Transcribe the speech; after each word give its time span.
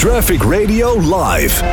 Traffic 0.00 0.42
Radio 0.42 1.00
Live. 1.00 1.64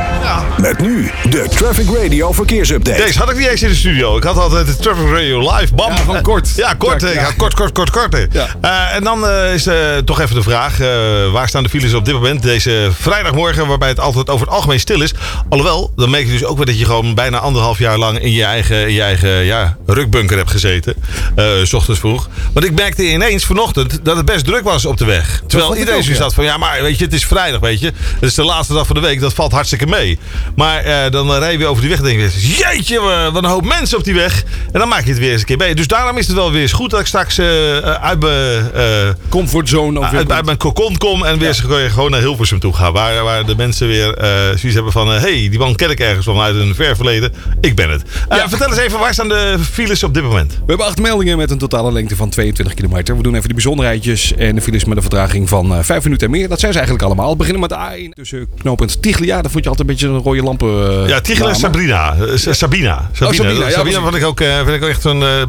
Met 0.61 0.79
nu 0.81 1.11
de 1.29 1.47
Traffic 1.49 1.85
Radio 2.01 2.31
verkeersupdate. 2.31 3.01
Deze 3.05 3.19
had 3.19 3.29
ik 3.29 3.37
niet 3.37 3.47
eens 3.47 3.61
in 3.61 3.69
de 3.69 3.75
studio. 3.75 4.17
Ik 4.17 4.23
had 4.23 4.37
altijd 4.37 4.65
de 4.67 4.75
Traffic 4.75 5.05
Radio 5.09 5.39
Live. 5.55 5.73
Bam. 5.73 5.89
Ja, 5.91 5.95
gewoon 5.97 6.21
kort. 6.21 6.49
Ja, 6.55 6.73
kort. 6.73 7.01
Ja, 7.01 7.07
ja. 7.07 7.13
ja, 7.13 7.31
kort, 7.37 7.53
kort, 7.53 7.71
kort, 7.71 7.89
kort. 7.89 8.13
hè. 8.13 8.25
Ja. 8.31 8.47
Eh, 8.61 8.95
en 8.95 9.03
dan 9.03 9.27
eh, 9.27 9.53
is 9.53 9.65
eh, 9.67 9.75
toch 10.05 10.19
even 10.19 10.35
de 10.35 10.41
vraag. 10.43 10.79
eh, 10.79 10.87
waar 11.31 11.47
staan 11.47 11.63
de 11.63 11.69
files 11.69 11.93
op 11.93 12.05
dit 12.05 12.13
moment? 12.13 12.41
Deze 12.43 12.89
vrijdagmorgen 12.99 13.67
waarbij 13.67 13.89
het 13.89 13.99
altijd 13.99 14.29
over 14.29 14.45
het 14.45 14.55
algemeen 14.55 14.79
stil 14.79 15.01
is. 15.01 15.13
Alhoewel, 15.49 15.91
dan 15.95 16.09
merk 16.09 16.25
je 16.25 16.31
dus 16.31 16.43
ook 16.45 16.57
weer 16.57 16.65
dat 16.65 16.79
je 16.79 16.85
gewoon 16.85 17.15
bijna 17.15 17.37
anderhalf 17.37 17.79
jaar 17.79 17.97
lang 17.97 18.19
in 18.19 18.31
je 18.31 18.43
eigen, 18.43 18.87
in 18.87 18.93
je 18.93 19.01
eigen 19.01 19.29
ja, 19.29 19.77
rukbunker 19.85 20.37
hebt 20.37 20.51
gezeten. 20.51 20.93
eh, 21.35 21.45
s 21.63 21.73
ochtends 21.73 21.99
vroeg. 21.99 22.29
Want 22.53 22.65
ik 22.65 22.73
merkte 22.73 23.11
ineens 23.11 23.45
vanochtend 23.45 23.99
dat 24.05 24.15
het 24.17 24.25
best 24.25 24.45
druk 24.45 24.63
was 24.63 24.85
op 24.85 24.97
de 24.97 25.05
weg. 25.05 25.41
Terwijl 25.47 25.75
iedereen 25.75 26.03
zo 26.03 26.09
ja. 26.11 26.15
zat 26.17 26.33
van 26.33 26.43
ja, 26.43 26.57
maar 26.57 26.81
weet 26.81 26.97
je, 26.97 27.03
het 27.05 27.13
is 27.13 27.25
vrijdag, 27.25 27.59
weet 27.59 27.79
je. 27.79 27.91
Het 28.13 28.29
is 28.29 28.33
de 28.35 28.43
laatste 28.43 28.73
dag 28.73 28.85
van 28.87 28.95
de 28.95 29.01
week, 29.01 29.19
dat 29.19 29.33
valt 29.33 29.51
hartstikke 29.51 29.85
mee. 29.87 30.17
Maar 30.55 30.83
eh, 30.83 31.11
dan 31.11 31.31
rij 31.33 31.51
je 31.51 31.57
weer 31.57 31.67
over 31.67 31.81
die 31.81 31.89
weg 31.89 31.99
en 31.99 32.05
denk 32.05 32.19
je, 32.31 32.55
jeetje, 32.57 32.97
eh, 32.99 33.33
wat 33.33 33.43
een 33.43 33.49
hoop 33.49 33.65
mensen 33.65 33.97
op 33.97 34.03
die 34.03 34.13
weg. 34.13 34.43
En 34.71 34.79
dan 34.79 34.87
maak 34.87 35.03
je 35.03 35.09
het 35.09 35.19
weer 35.19 35.31
eens 35.31 35.39
een 35.39 35.45
keer 35.47 35.57
mee. 35.57 35.75
Dus 35.75 35.87
daarom 35.87 36.17
is 36.17 36.27
het 36.27 36.35
wel 36.35 36.51
weer 36.51 36.61
eens 36.61 36.71
goed 36.71 36.89
dat 36.89 36.99
ik 36.99 37.05
straks 37.05 37.37
eh, 37.37 37.77
eh, 37.77 37.83
uit 37.83 38.19
mijn... 38.19 38.71
eh, 38.73 39.09
Comfortzone. 39.29 39.99
Of 39.99 40.13
uit, 40.13 40.31
uit 40.31 40.45
mijn 40.45 40.57
kokon 40.57 40.97
kom 40.97 41.23
en 41.25 41.37
weer 41.39 41.47
eens 41.47 41.59
gewoon 41.93 42.11
naar 42.11 42.19
Hilversum 42.19 42.59
toe 42.59 42.73
ga. 42.73 42.91
Waar, 42.91 43.23
waar 43.23 43.45
de 43.45 43.55
mensen 43.55 43.87
weer 43.87 44.13
eh 44.13 44.29
zoiets 44.45 44.73
hebben 44.73 44.91
van... 44.91 45.07
Hé, 45.07 45.17
hey, 45.19 45.31
die 45.49 45.59
man 45.59 45.75
ken 45.75 45.89
ik 45.89 45.99
ergens 45.99 46.25
van 46.25 46.39
uit 46.39 46.55
een 46.55 46.75
ver 46.75 46.95
verleden. 46.95 47.33
Ik 47.61 47.75
ben 47.75 47.89
het. 47.89 48.03
Eh, 48.29 48.37
Ja. 48.37 48.49
Vertel 48.49 48.67
eens 48.67 48.77
even, 48.77 48.99
waar 48.99 49.13
staan 49.13 49.27
de 49.27 49.57
files 49.71 50.03
op 50.03 50.13
dit 50.13 50.23
moment? 50.23 50.51
We 50.51 50.63
hebben 50.67 50.85
acht 50.85 50.99
meldingen 51.01 51.37
met 51.37 51.51
een 51.51 51.57
totale 51.57 51.91
lengte 51.91 52.15
van 52.15 52.29
22 52.29 52.75
kilometer. 52.75 53.17
We 53.17 53.23
doen 53.23 53.35
even 53.35 53.47
de 53.47 53.53
bijzonderheidjes 53.53 54.33
en 54.35 54.55
de 54.55 54.61
files 54.61 54.85
met 54.85 54.95
een 54.95 55.01
vertraging 55.01 55.49
van 55.49 55.73
eh 55.75 55.83
5 55.83 56.03
minuten 56.03 56.25
en 56.27 56.31
meer. 56.33 56.49
Dat 56.49 56.59
zijn 56.59 56.71
ze 56.71 56.77
eigenlijk 56.77 57.07
allemaal. 57.07 57.31
We 57.31 57.37
beginnen 57.37 57.61
met 57.61 57.69
de 57.69 57.75
A1 58.05 58.09
tussen 58.13 58.47
knooppunt 58.57 59.01
Tiglia. 59.01 59.41
Daar 59.41 59.51
vond 59.51 59.63
je 59.63 59.69
altijd 59.69 59.89
een 59.89 59.95
beetje 59.95 60.07
een 60.07 60.17
rode 60.21 60.43
lampen. 60.43 61.01
eh, 61.03 61.07
Ja, 61.09 61.21
Tigel 61.21 61.47
en. 61.49 61.55
Sabrina. 61.55 62.15
Eh, 62.15 62.35
Sa- 62.35 62.53
Sabina. 62.53 63.09
Sabina, 63.13 63.43
Sabina, 63.43 63.65
ja, 63.67 63.71
Sabina 63.71 64.01
vind 64.01 64.15
ik 64.15 64.23
ook, 64.25 64.39
eh, 64.41 64.55
vind 64.57 64.69
ik 64.69 64.83
ook 64.83 64.89
echt 64.89 65.05
eh, 65.05 65.43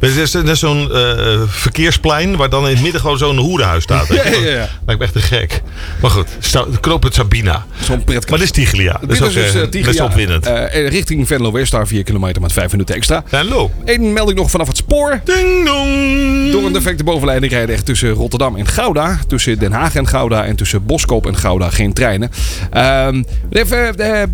het 0.00 0.16
is 0.16 0.32
net 0.32 0.58
zo'n 0.58 0.92
eh, 0.92 1.40
verkeersplein 1.46 2.36
waar 2.36 2.48
dan 2.50 2.64
in 2.68 2.72
het 2.74 2.82
midden 2.82 3.00
gewoon 3.00 3.18
zo'n 3.18 3.36
hoerenhuis 3.36 3.82
staat. 3.82 4.06
Ja, 4.12 4.22
ja, 4.28 4.48
ja. 4.50 4.68
Lijkt 4.86 5.00
me 5.00 5.04
echt 5.06 5.12
te 5.12 5.20
gek. 5.20 5.62
Maar 6.00 6.10
goed, 6.10 6.26
knooppunt 6.80 7.14
Sabina. 7.14 7.66
Zo'n 7.82 8.04
prettig. 8.04 8.28
Maar 8.30 8.38
dit 8.38 8.46
is 8.48 8.52
Tiglia. 8.64 8.98
Dat 9.00 9.10
is 9.10 9.22
ook 9.22 9.32
dus 9.32 9.54
eh, 9.54 9.62
eh, 9.62 9.68
Tiglia. 9.68 9.84
best 9.86 10.00
opwindend. 10.00 10.46
Eh, 10.46 10.74
en 10.74 10.88
richting 10.88 11.26
Venlo 11.26 11.52
West, 11.52 11.72
daar 11.72 11.86
4 11.86 12.02
kilometer 12.02 12.42
met 12.42 12.52
5 12.52 12.70
minuten 12.70 12.94
extra. 12.94 13.24
Hallo. 13.30 13.70
Eén 13.84 14.12
melding 14.12 14.38
nog 14.38 14.50
vanaf 14.50 14.66
het 14.66 14.76
spoor. 14.76 15.20
Ding 15.24 15.66
dong. 15.66 16.50
Door 16.52 16.64
een 16.64 16.72
defecte 16.72 17.04
bovenleiding 17.04 17.52
rijden 17.52 17.74
echt 17.74 17.86
tussen 17.86 18.10
Rotterdam 18.10 18.56
en 18.56 18.66
Gouda. 18.66 19.18
Tussen 19.26 19.58
Den 19.58 19.72
Haag 19.72 19.94
en 19.94 20.06
Gouda. 20.08 20.44
En 20.44 20.56
tussen 20.56 20.86
Boskoop 20.86 21.26
en 21.26 21.36
Gouda 21.36 21.70
geen 21.70 21.91
treinen. 21.92 22.30
Ehm, 22.70 23.22
even, 23.50 23.96
eh, 23.96 24.22
eh, 24.22 24.28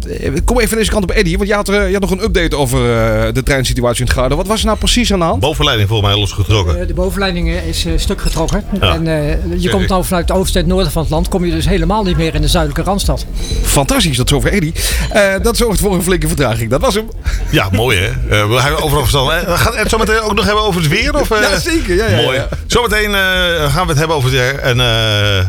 kom 0.44 0.60
even 0.60 0.76
deze 0.76 0.90
kant 0.90 1.02
op, 1.04 1.10
Eddie. 1.10 1.36
Want 1.36 1.48
je 1.48 1.54
had, 1.54 1.68
eh, 1.68 1.86
je 1.86 1.92
had 1.92 2.00
nog 2.00 2.10
een 2.10 2.22
update 2.22 2.56
over 2.56 2.78
eh, 2.78 3.32
de 3.32 3.42
treinsituatie 3.42 4.04
in 4.06 4.10
Gouda. 4.12 4.36
Wat 4.36 4.46
was 4.46 4.60
er 4.60 4.66
nou 4.66 4.78
precies 4.78 5.12
aan 5.12 5.18
de 5.18 5.24
hand? 5.24 5.40
Bovenleiding 5.40 5.88
volgens 5.88 6.10
mij 6.10 6.18
losgetrokken. 6.20 6.80
Eh, 6.80 6.86
De 6.86 6.94
bovenleiding 6.94 7.50
is 7.50 7.86
stuk 7.96 8.20
getrokken. 8.20 8.64
Ja. 8.80 8.94
En 8.94 9.06
eh, 9.06 9.36
je 9.62 9.70
komt 9.70 9.88
nou 9.88 10.04
vanuit 10.04 10.28
het 10.28 10.36
oosten 10.38 10.54
en 10.54 10.66
het 10.66 10.74
noorden 10.74 10.92
van 10.92 11.02
het 11.02 11.10
land. 11.10 11.28
Kom 11.28 11.44
je 11.44 11.50
dus 11.50 11.68
helemaal 11.68 12.02
niet 12.04 12.16
meer 12.16 12.34
in 12.34 12.40
de 12.40 12.48
zuidelijke 12.48 12.82
Randstad. 12.90 13.26
Fantastisch, 13.62 14.16
dat 14.16 14.28
zover 14.28 14.52
Eddie. 14.52 14.72
Eh, 15.10 15.34
dat 15.42 15.56
zorgt 15.56 15.80
voor 15.80 15.94
een 15.94 16.02
flinke 16.02 16.26
vertraging. 16.26 16.70
Dat 16.70 16.80
was 16.80 16.94
hem. 16.94 17.08
Ja, 17.50 17.68
mooi 17.72 17.98
hè. 17.98 18.06
Eh, 18.06 18.48
we 18.48 18.60
hebben 18.60 18.82
overal 18.82 19.02
verstand. 19.02 19.32
Gaat 19.46 19.76
het 19.76 19.88
zometeen 19.90 20.20
ook 20.20 20.34
nog 20.34 20.44
hebben 20.44 20.62
over 20.64 20.80
het 20.80 20.90
weer? 20.90 21.20
Of, 21.20 21.30
eh? 21.30 21.40
Ja, 21.40 21.58
zeker. 21.58 21.94
Ja, 21.94 22.06
ja, 22.06 22.16
Mooi. 22.22 22.36
ja. 22.36 22.48
Zometeen 22.66 23.14
eh, 23.14 23.72
gaan 23.74 23.82
we 23.82 23.88
het 23.88 23.98
hebben 23.98 24.16
over 24.16 24.30
het 24.30 24.38
weer. 24.40 24.58
En 24.58 24.80
eh, 24.80 25.46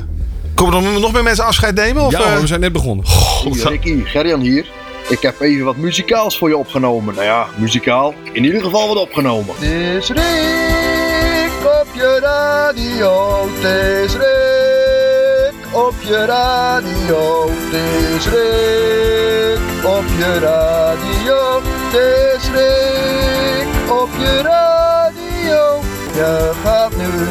komen 0.60 0.94
er 0.94 1.00
nog 1.00 1.12
meer 1.12 1.24
mensen 1.24 1.46
afscheid 1.46 1.76
nemen? 1.76 2.04
Of, 2.04 2.12
Ja, 2.12 2.20
eh? 2.20 2.40
we 2.40 2.48
zijn 2.48 2.60
net 2.60 2.72
begonnen. 2.72 3.06
God, 3.06 3.54
Hier, 3.56 3.68
Ricky, 3.68 4.04
Gerjan 4.06 4.40
hier. 4.40 4.66
Ik 5.08 5.22
heb 5.22 5.40
even 5.40 5.66
wat 5.66 5.76
muzikaals 5.76 6.38
voor 6.38 6.50
je 6.50 6.58
opgenomen. 6.58 7.14
Nou 7.14 7.26
ja, 7.26 7.48
muzikaal. 7.56 8.14
In 8.32 8.44
ieder 8.44 8.62
geval 8.62 8.88
wat 8.88 8.98
opgenomen. 8.98 9.56
Het 9.58 9.64
is 10.04 10.08
Rick 10.08 11.52
op 11.82 11.88
je 11.94 12.20
radio. 12.22 13.48
Het 13.54 13.64
is 14.06 14.14
Rick 14.14 15.76
op 15.76 15.94
je 16.00 16.26
radio. 16.26 17.50
Het 17.50 17.74
is 18.18 18.26
Rick 18.26 19.86
op 19.86 20.04
je 20.18 20.40
radio. 20.40 21.62
Het 21.64 22.00
is 22.42 22.50
Rick 22.50 23.92
op 24.02 24.10
je 24.20 24.42
radio. 24.42 25.80
Je 26.14 26.52
gaat 26.64 26.96
nu 26.96 27.28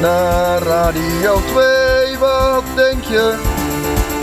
naar 0.00 0.62
Radio 0.62 1.40
2. 1.52 1.81
Wat 2.42 2.64
denk 2.76 3.04
je? 3.04 3.34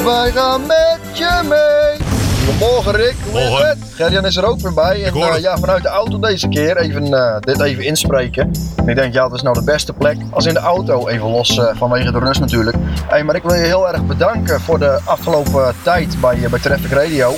Wij 0.06 0.32
gaan 0.32 0.62
met 0.62 1.00
je 1.14 1.40
mee. 1.44 2.08
Goedemorgen 2.46 2.92
Rick, 2.92 3.16
hoe 3.32 3.40
is 3.40 3.50
Morgen. 3.50 3.68
het? 3.68 3.78
Gerjan 3.94 4.26
is 4.26 4.36
er 4.36 4.46
ook 4.46 4.60
weer 4.60 4.74
bij. 4.74 5.04
En 5.04 5.14
eh, 5.14 5.42
ja, 5.42 5.58
vanuit 5.58 5.84
de 5.84 5.90
auto 5.90 6.20
deze 6.20 6.48
keer 6.48 6.78
even, 6.78 7.14
eh, 7.14 7.36
dit 7.40 7.62
even 7.62 7.84
inspreken. 7.84 8.52
En 8.76 8.88
ik 8.88 8.96
denk, 8.96 9.14
ja, 9.14 9.22
dat 9.22 9.34
is 9.34 9.42
nou 9.42 9.56
de 9.60 9.64
beste 9.64 9.94
plek. 9.94 10.18
Als 10.32 10.46
in 10.46 10.54
de 10.54 10.60
auto, 10.60 11.08
even 11.08 11.30
los 11.30 11.58
eh, 11.58 11.66
vanwege 11.74 12.12
de 12.12 12.20
rust 12.20 12.40
natuurlijk. 12.40 12.78
Hey, 13.08 13.24
maar 13.24 13.36
ik 13.36 13.44
wil 13.44 13.54
je 13.54 13.66
heel 13.66 13.88
erg 13.88 14.06
bedanken 14.06 14.62
voor 14.62 14.80
de 14.80 15.00
afgelopen 15.04 15.76
tijd 15.84 16.22
bij, 16.22 16.50
bij 16.50 16.60
Traffic 16.60 16.92
Radio. 16.92 17.36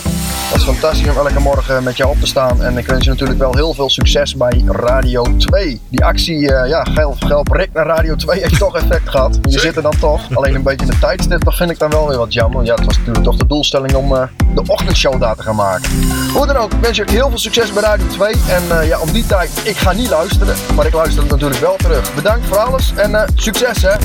Dat 0.51 0.59
is 0.59 0.66
fantastisch 0.66 1.09
om 1.09 1.17
elke 1.17 1.39
morgen 1.39 1.84
met 1.84 1.97
jou 1.97 2.09
op 2.09 2.19
te 2.19 2.28
staan. 2.28 2.63
En 2.63 2.78
ik 2.78 2.88
wens 2.88 3.03
je 3.03 3.09
natuurlijk 3.09 3.39
wel 3.39 3.56
heel 3.56 3.73
veel 3.73 3.89
succes 3.89 4.35
bij 4.35 4.63
Radio 4.67 5.38
2. 5.38 5.81
Die 5.89 6.03
actie, 6.06 6.53
eh, 6.53 6.69
ja, 6.69 6.85
gelp, 7.19 7.51
Rick 7.51 7.69
naar 7.73 7.85
Radio 7.85 8.16
2 8.16 8.39
heeft 8.39 8.57
toch 8.57 8.75
effect 8.75 9.09
gehad. 9.09 9.40
Je 9.41 9.59
zit 9.59 9.75
er 9.75 9.81
dan 9.81 9.97
toch. 10.00 10.35
Alleen 10.35 10.56
een 10.56 10.63
beetje 10.63 10.85
in 10.85 10.91
de 10.91 11.00
tijdstip, 11.00 11.44
dat 11.44 11.56
vind 11.56 11.69
ik 11.69 11.79
dan 11.79 11.90
wel 11.90 12.07
weer 12.07 12.17
wat 12.17 12.34
jammer. 12.34 12.66
Ja, 12.66 12.73
het 12.73 12.85
was 12.85 12.97
natuurlijk 12.97 13.25
toch 13.25 13.35
de 13.35 13.47
doelstelling 13.47 13.94
om 13.94 14.16
eh, 14.16 14.23
de 14.53 14.61
ochtendshow 14.67 15.19
daar 15.19 15.35
te 15.35 15.44
gaan 15.44 15.56
maken. 15.56 15.90
Hoe 16.34 16.47
dan 16.47 16.56
ook, 16.56 16.73
ik 16.73 16.81
wens 16.81 16.97
je 16.97 17.03
heel 17.07 17.29
veel 17.29 17.40
succes 17.40 17.73
bij 17.73 17.84
Radio 17.84 18.07
2. 18.07 18.34
En 18.34 18.79
eh, 18.79 18.88
ja, 18.88 19.00
om 19.00 19.11
die 19.11 19.25
tijd, 19.25 19.51
ik 19.63 19.78
ga 19.78 19.91
niet 19.91 20.09
luisteren. 20.09 20.56
Maar 20.75 20.85
ik 20.85 20.94
luister 20.94 21.25
natuurlijk 21.25 21.59
wel 21.61 21.75
terug. 21.75 22.13
Bedankt 22.16 22.47
voor 22.47 22.57
alles 22.57 22.94
en 22.95 23.25
succes 23.35 23.81
hè. 23.81 23.95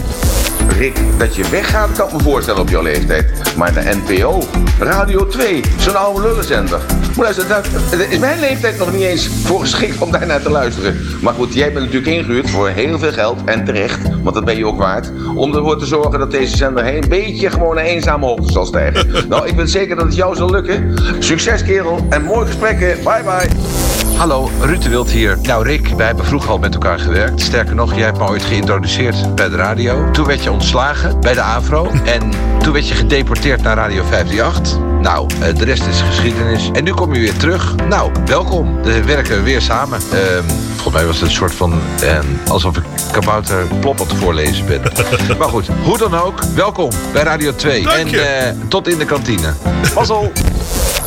Rick, 0.68 0.98
dat 1.18 1.36
je 1.36 1.48
weggaat 1.50 1.92
kan 1.92 2.06
ik 2.06 2.12
me 2.12 2.20
voorstellen 2.20 2.60
op 2.60 2.68
jouw 2.68 2.82
leeftijd. 2.82 3.26
Maar 3.56 3.74
de 3.74 3.98
NPO, 4.04 4.42
Radio 4.78 5.26
2, 5.26 5.60
zo'n 5.78 5.96
oude 5.96 6.20
lullenzender. 6.20 6.80
Maar 7.16 7.34
luister, 7.34 8.10
is 8.10 8.18
mijn 8.18 8.40
leeftijd 8.40 8.78
nog 8.78 8.92
niet 8.92 9.02
eens 9.02 9.28
voor 9.28 9.60
geschikt 9.60 9.98
om 9.98 10.10
daar 10.10 10.26
naar 10.26 10.42
te 10.42 10.50
luisteren. 10.50 10.96
Maar 11.22 11.34
goed, 11.34 11.54
jij 11.54 11.72
bent 11.72 11.84
natuurlijk 11.84 12.12
ingehuurd 12.12 12.50
voor 12.50 12.68
heel 12.68 12.98
veel 12.98 13.12
geld 13.12 13.38
en 13.44 13.64
terecht, 13.64 14.00
want 14.22 14.34
dat 14.34 14.44
ben 14.44 14.56
je 14.56 14.66
ook 14.66 14.78
waard. 14.78 15.12
Om 15.34 15.54
ervoor 15.54 15.78
te 15.78 15.86
zorgen 15.86 16.18
dat 16.18 16.30
deze 16.30 16.56
zender 16.56 16.94
een 16.94 17.08
beetje 17.08 17.50
gewoon 17.50 17.78
een 17.78 17.84
eenzame 17.84 18.26
hoogte 18.26 18.52
zal 18.52 18.66
stijgen. 18.66 19.06
nou, 19.28 19.46
ik 19.46 19.56
ben 19.56 19.68
zeker 19.68 19.96
dat 19.96 20.04
het 20.04 20.14
jou 20.14 20.36
zal 20.36 20.50
lukken. 20.50 20.94
Succes 21.18 21.62
kerel 21.62 22.06
en 22.08 22.22
mooi 22.22 22.46
gesprekken. 22.46 22.96
Bye 23.04 23.22
bye. 23.24 23.95
Hallo, 24.16 24.50
Ruud 24.60 24.82
de 24.82 24.88
Wild 24.88 25.10
hier. 25.10 25.38
Nou 25.42 25.64
Rick, 25.64 25.88
wij 25.88 26.06
hebben 26.06 26.24
vroeger 26.24 26.50
al 26.50 26.58
met 26.58 26.74
elkaar 26.74 26.98
gewerkt. 26.98 27.40
Sterker 27.40 27.74
nog, 27.74 27.94
jij 27.94 28.04
hebt 28.04 28.18
me 28.18 28.28
ooit 28.28 28.42
geïntroduceerd 28.42 29.34
bij 29.34 29.48
de 29.48 29.56
radio. 29.56 30.10
Toen 30.10 30.26
werd 30.26 30.42
je 30.42 30.50
ontslagen 30.50 31.20
bij 31.20 31.34
de 31.34 31.40
AVRO. 31.40 31.90
En 32.04 32.30
toen 32.58 32.72
werd 32.72 32.88
je 32.88 32.94
gedeporteerd 32.94 33.62
naar 33.62 33.76
Radio 33.76 34.04
538. 34.04 34.78
Nou, 35.00 35.30
eh, 35.40 35.54
de 35.54 35.64
rest 35.64 35.86
is 35.86 36.00
geschiedenis. 36.00 36.70
En 36.72 36.84
nu 36.84 36.92
kom 36.92 37.14
je 37.14 37.20
weer 37.20 37.36
terug. 37.36 37.74
Nou, 37.88 38.12
welkom. 38.26 38.82
We 38.82 39.04
werken 39.04 39.42
weer 39.44 39.60
samen. 39.60 40.00
Ehm, 40.12 40.44
volgens 40.74 40.94
mij 40.94 41.06
was 41.06 41.20
het 41.20 41.28
een 41.28 41.34
soort 41.34 41.54
van... 41.54 41.80
ehm, 42.02 42.26
alsof 42.48 42.76
ik 42.76 42.84
kabouter 43.12 43.66
plop 43.80 44.00
aan 44.00 44.06
het 44.06 44.16
voorlezen 44.16 44.66
ben. 44.66 44.82
maar 45.38 45.48
goed, 45.48 45.68
hoe 45.84 45.98
dan 45.98 46.14
ook. 46.14 46.42
Welkom 46.54 46.90
bij 47.12 47.22
Radio 47.22 47.54
2. 47.54 47.82
Dank 47.82 48.12
en 48.12 48.46
eh, 48.46 48.54
tot 48.68 48.88
in 48.88 48.98
de 48.98 49.04
kantine. 49.04 49.52
Mazzel! 49.94 50.32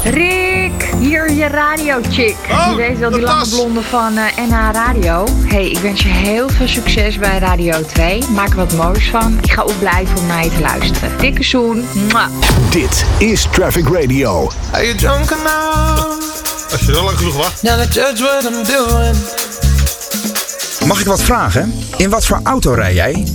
Rick, 0.04 0.90
hier 1.00 1.32
je 1.32 1.48
radiochick. 1.48 2.36
Oh, 2.52 2.68
je 2.70 2.76
weet 2.76 3.00
wel, 3.00 3.10
die 3.10 3.22
lange 3.22 3.40
tas. 3.40 3.50
blonde 3.50 3.82
van 3.82 4.18
eh 4.18 4.46
NH 4.48 4.70
Radio. 4.72 5.26
hey, 5.46 5.70
ik 5.70 5.78
wens 5.78 6.02
je 6.02 6.08
heel 6.08 6.50
veel 6.50 6.68
succes 6.68 7.18
bij 7.18 7.38
Radio 7.40 7.82
2. 7.86 8.24
Maak 8.30 8.50
er 8.50 8.56
wat 8.56 8.74
moois 8.74 9.10
van. 9.10 9.38
Ik 9.42 9.52
ga 9.52 9.64
opblijven 9.64 10.18
om 10.18 10.26
naar 10.28 10.44
je 10.44 10.50
te 10.50 10.60
luisteren. 10.62 11.18
Dikke 11.18 11.44
zoen. 11.44 11.86
Mwah. 12.10 12.28
Dit 12.70 13.06
is 13.18 13.48
Traffic 13.52 13.88
Radio. 13.88 14.52
Are 14.72 14.84
you 14.86 14.96
drunk 14.98 15.30
enough 15.32 16.18
Als 16.72 16.80
je 16.86 16.94
zo 16.94 17.04
lang 17.04 17.18
genoeg 17.18 17.36
wacht. 17.38 17.62
now 17.64 17.82
to 17.82 17.88
judge 18.00 18.24
what 18.24 18.44
I'm 18.44 18.64
doing? 18.64 19.16
Mag 20.86 21.00
ik 21.00 21.06
wat 21.06 21.22
vragen? 21.24 21.74
In 21.98 22.10
wat 22.10 22.26
voor 22.26 22.40
auto 22.44 22.74
rij 22.74 22.94
jij? 22.94 23.26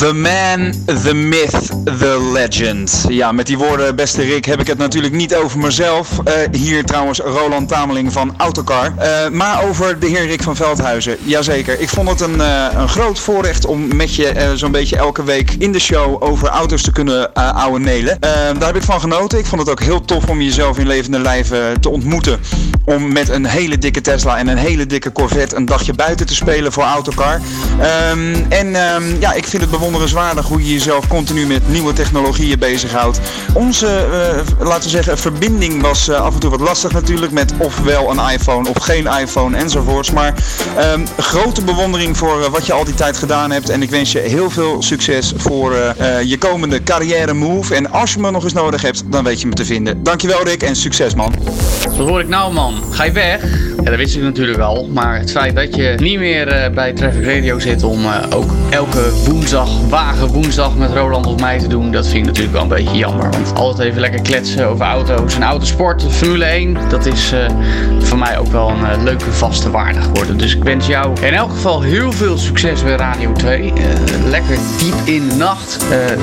The 0.00 0.14
man, 0.14 0.72
the 1.02 1.14
myth, 1.14 1.68
the 1.98 2.30
legend. 2.32 3.04
Ja, 3.08 3.32
met 3.32 3.46
die 3.46 3.58
woorden, 3.58 3.96
beste 3.96 4.22
Rick, 4.22 4.44
heb 4.44 4.60
ik 4.60 4.66
het 4.66 4.78
natuurlijk 4.78 5.14
niet 5.14 5.34
over 5.34 5.58
mezelf. 5.58 6.18
Eh, 6.24 6.34
hier 6.52 6.84
trouwens 6.84 7.18
Roland 7.18 7.68
Tameling 7.68 8.12
van 8.12 8.34
Autocar. 8.36 8.92
Eh, 8.96 9.28
maar 9.28 9.62
over 9.62 9.98
de 9.98 10.06
heer 10.06 10.26
Rick 10.26 10.42
van 10.42 10.56
Veldhuizen. 10.56 11.16
Jazeker. 11.22 11.80
Ik 11.80 11.88
vond 11.88 12.08
het 12.08 12.20
een, 12.20 12.40
eh, 12.40 12.66
een 12.74 12.88
groot 12.88 13.18
voorrecht 13.18 13.66
om 13.66 13.96
met 13.96 14.14
je 14.14 14.52
zo'n 14.54 14.70
beetje 14.70 14.96
elke 14.96 15.24
week 15.24 15.50
in 15.58 15.72
de 15.72 15.80
show 15.80 16.22
over 16.22 16.48
auto's 16.48 16.82
te 16.82 16.92
kunnen 16.92 17.30
uh, 17.34 17.54
ouwe 17.54 17.78
nelen. 17.78 18.20
Daar 18.20 18.66
heb 18.66 18.76
ik 18.76 18.82
van 18.82 19.00
genoten. 19.00 19.38
Ik 19.38 19.46
vond 19.46 19.60
het 19.60 19.70
ook 19.70 19.80
heel 19.80 20.00
tof 20.00 20.28
om 20.28 20.40
jezelf 20.40 20.78
in 20.78 20.86
levende 20.86 21.18
lijven 21.18 21.80
te 21.80 21.88
ontmoeten. 21.88 22.40
om 22.84 23.12
met 23.12 23.28
een 23.28 23.46
hele 23.46 23.78
dikke 23.78 24.00
Tesla 24.00 24.38
en 24.38 24.48
een 24.48 24.56
hele 24.56 24.86
dikke 24.86 25.12
Corvette 25.12 25.56
een 25.56 25.66
dagje 25.66 25.92
buiten 25.92 26.26
te 26.26 26.34
spelen 26.34 26.72
voor 26.72 26.82
Autocar. 26.82 27.40
Ehm, 27.80 28.34
en 28.48 28.74
ehm, 28.74 29.20
ja, 29.20 29.32
ik 29.32 29.46
vind 29.46 29.62
het 29.62 29.70
bewonderenswaardig 29.90 30.46
hoe 30.46 30.64
je 30.64 30.72
jezelf 30.72 31.06
continu 31.06 31.46
met 31.46 31.68
nieuwe 31.68 31.92
technologieën 31.92 32.58
bezighoudt. 32.58 33.20
Onze, 33.52 33.86
eh, 33.86 34.66
laten 34.66 34.82
we 34.82 34.88
zeggen, 34.88 35.18
verbinding 35.18 35.82
was 35.82 36.08
eh, 36.08 36.20
af 36.20 36.34
en 36.34 36.40
toe 36.40 36.50
wat 36.50 36.60
lastig 36.60 36.92
natuurlijk 36.92 37.32
met 37.32 37.52
ofwel 37.58 38.10
een 38.10 38.32
iPhone 38.32 38.68
of 38.68 38.82
geen 38.82 39.06
iPhone 39.20 39.56
enzovoorts. 39.56 40.10
Maar 40.10 40.34
ehm, 40.76 41.06
grote 41.18 41.64
bewondering 41.64 42.16
voor 42.16 42.42
eh, 42.42 42.50
wat 42.50 42.66
je 42.66 42.72
al 42.72 42.84
die 42.84 42.94
tijd 42.94 43.16
gedaan 43.16 43.50
hebt. 43.50 43.68
En 43.68 43.82
ik 43.82 43.90
wens 43.90 44.12
je 44.12 44.18
heel 44.18 44.50
veel 44.50 44.82
succes 44.82 45.32
voor 45.36 45.74
je 46.24 46.38
komende 46.38 46.82
carrière 46.82 47.34
move. 47.34 47.74
En 47.74 47.90
als 47.90 48.12
je 48.12 48.20
me 48.20 48.30
nog 48.30 48.44
eens 48.44 48.52
nodig 48.52 48.82
hebt, 48.82 49.02
dan 49.06 49.24
weet 49.24 49.40
je 49.40 49.46
me 49.46 49.54
te 49.54 49.64
vinden. 49.64 50.02
Dankjewel 50.02 50.44
Rick 50.44 50.62
en 50.62 50.76
succes 50.76 51.14
man. 51.14 51.34
Wat 51.96 52.08
hoor 52.08 52.20
ik 52.20 52.28
nou 52.28 52.52
man? 52.52 52.74
Ga 52.90 53.04
je 53.04 53.12
weg? 53.12 53.42
Ja, 53.76 53.82
dat 53.82 53.96
wist 53.96 54.16
ik 54.16 54.22
natuurlijk 54.22 54.58
al. 54.58 54.88
Maar 54.92 55.18
het 55.18 55.30
feit 55.30 55.56
dat 55.56 55.76
je 55.76 55.94
niet 55.96 56.18
meer 56.18 56.70
bij 56.74 56.92
Traffic 56.92 57.24
Radio 57.24 57.58
zit 57.58 57.82
om 57.82 58.06
ook 58.34 58.50
elke 58.70 59.10
woensdag, 59.24 59.79
wagen 59.88 60.26
woensdag 60.26 60.76
met 60.76 60.92
Roland 60.92 61.26
of 61.26 61.40
mij 61.40 61.58
te 61.58 61.66
doen, 61.66 61.92
dat 61.92 62.06
vind 62.06 62.18
ik 62.18 62.24
natuurlijk 62.24 62.52
wel 62.52 62.62
een 62.62 62.68
beetje 62.68 62.96
jammer. 62.96 63.30
Want 63.30 63.54
altijd 63.54 63.88
even 63.88 64.00
lekker 64.00 64.22
kletsen 64.22 64.68
over 64.68 64.84
auto's 64.84 65.34
en 65.34 65.42
autosport, 65.42 66.04
Formule 66.10 66.44
1, 66.44 66.76
dat 66.88 67.06
is 67.06 67.32
eh, 67.32 67.38
voor 67.98 68.18
mij 68.18 68.38
ook 68.38 68.46
wel 68.46 68.68
een 68.68 68.84
eh, 68.84 69.02
leuke 69.02 69.32
vaste 69.32 69.70
waarde 69.70 70.00
geworden. 70.00 70.38
Dus 70.38 70.54
ik 70.54 70.64
wens 70.64 70.86
jou 70.86 71.20
in 71.20 71.32
elk 71.32 71.50
geval 71.50 71.82
heel 71.82 72.12
veel 72.12 72.38
succes 72.38 72.82
bij 72.82 72.96
Radio 72.96 73.32
2. 73.32 73.72
Eh, 73.72 73.82
lekker 74.28 74.58
diep 74.78 74.94
in 75.04 75.28
de 75.28 75.34
nacht. 75.34 75.78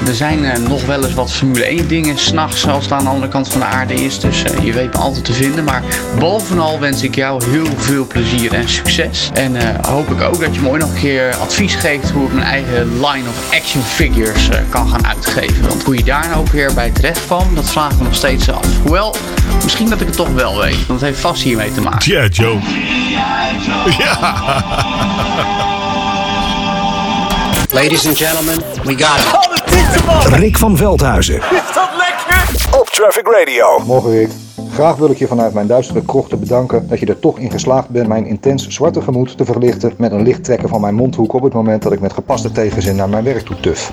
Er 0.08 0.16
zijn 0.16 0.64
nog 0.68 0.86
wel 0.86 1.04
eens 1.04 1.14
wat 1.14 1.32
Formule 1.32 1.66
1 1.66 1.88
dingen 1.88 2.18
s'nachts 2.18 2.68
als 2.68 2.84
het 2.84 2.94
aan 2.94 3.04
de 3.04 3.10
andere 3.10 3.32
kant 3.32 3.48
van 3.48 3.60
de 3.60 3.66
aarde 3.66 3.94
is. 3.94 4.20
Dus 4.20 4.44
je 4.64 4.74
weet 4.74 4.94
me 4.94 5.00
altijd 5.00 5.26
te 5.26 5.34
vinden. 5.34 5.64
Maar 5.64 5.84
bovenal 6.20 6.80
wens 6.80 7.04
ik 7.04 7.16
jou 7.16 7.44
heel 7.50 7.68
veel 7.76 8.08
plezier 8.08 8.54
en 8.54 8.70
succes. 8.70 9.30
En 9.34 9.82
hoop 9.86 10.10
ik 10.12 10.22
ook 10.22 10.40
dat 10.40 10.56
je 10.56 10.62
mooi 10.62 10.80
nog 10.80 10.90
een 10.90 11.00
keer 11.00 11.36
advies 11.36 11.76
geeft 11.76 12.10
hoe 12.10 12.26
ik 12.26 12.34
mijn 12.34 12.48
eigen 12.48 12.94
line 12.94 13.30
of 13.30 13.47
action 13.54 13.82
figures 13.84 14.50
eh, 14.50 14.60
kan 14.70 14.90
gaan 14.90 15.06
uitgeven. 15.08 15.68
Want 15.68 15.84
hoe 15.84 15.96
je 15.98 16.04
daar 16.04 16.28
nou 16.28 16.40
ook 16.40 16.50
weer 16.50 16.74
bij 16.74 16.90
terecht 16.92 17.26
kwam, 17.26 17.56
dat 17.56 17.70
vragen 17.70 17.98
we 17.98 18.04
nog 18.04 18.16
steeds 18.16 18.50
af. 18.52 18.66
Hoewel, 18.82 19.16
misschien 19.64 19.90
dat 19.90 20.02
ik 20.02 20.08
het 20.08 20.16
toch 20.16 20.30
wel 20.34 20.58
weet. 20.60 20.76
Want 20.88 21.00
het 21.00 21.10
heeft 21.10 21.20
vast 21.20 21.44
hiermee 21.44 21.72
te 21.74 21.82
maken. 21.82 22.12
Ja, 22.12 22.26
Joe. 22.26 22.58
Ja. 23.98 24.44
Ladies 27.70 28.08
and 28.08 28.18
gentlemen, 28.18 28.56
we 28.84 29.04
got 29.04 29.20
it. 29.20 30.40
Rick 30.40 30.58
van 30.58 30.78
Veldhuizen 30.78 31.36
Is 31.36 31.42
dat 31.74 31.90
lekker? 31.98 32.80
op 32.80 32.90
Traffic 32.90 33.28
Radio. 33.28 33.84
Morgen 33.86 34.12
Rick. 34.12 34.30
Graag 34.78 34.96
wil 34.96 35.10
ik 35.10 35.18
je 35.18 35.28
vanuit 35.28 35.54
mijn 35.54 35.68
duistere 35.68 36.02
krochten 36.06 36.40
bedanken 36.40 36.88
dat 36.88 37.00
je 37.00 37.06
er 37.06 37.20
toch 37.20 37.40
in 37.40 37.52
geslaagd 37.52 37.90
bent 37.90 38.08
mijn 38.08 38.26
intens 38.26 38.68
zwarte 38.68 39.02
gemoed 39.02 39.38
te 39.38 39.46
verlichten 39.46 39.94
met 39.98 40.12
een 40.12 40.22
licht 40.22 40.44
trekken 40.44 40.70
van 40.70 40.82
mijn 40.82 40.96
mondhoek 40.96 41.34
op 41.34 41.44
het 41.44 41.54
moment 41.54 41.82
dat 41.82 41.92
ik 41.92 42.00
met 42.00 42.14
gepaste 42.14 42.52
tegenzin 42.52 42.96
naar 42.96 43.10
mijn 43.10 43.24
werk 43.24 43.46
toe 43.46 43.60
tuf. 43.60 43.90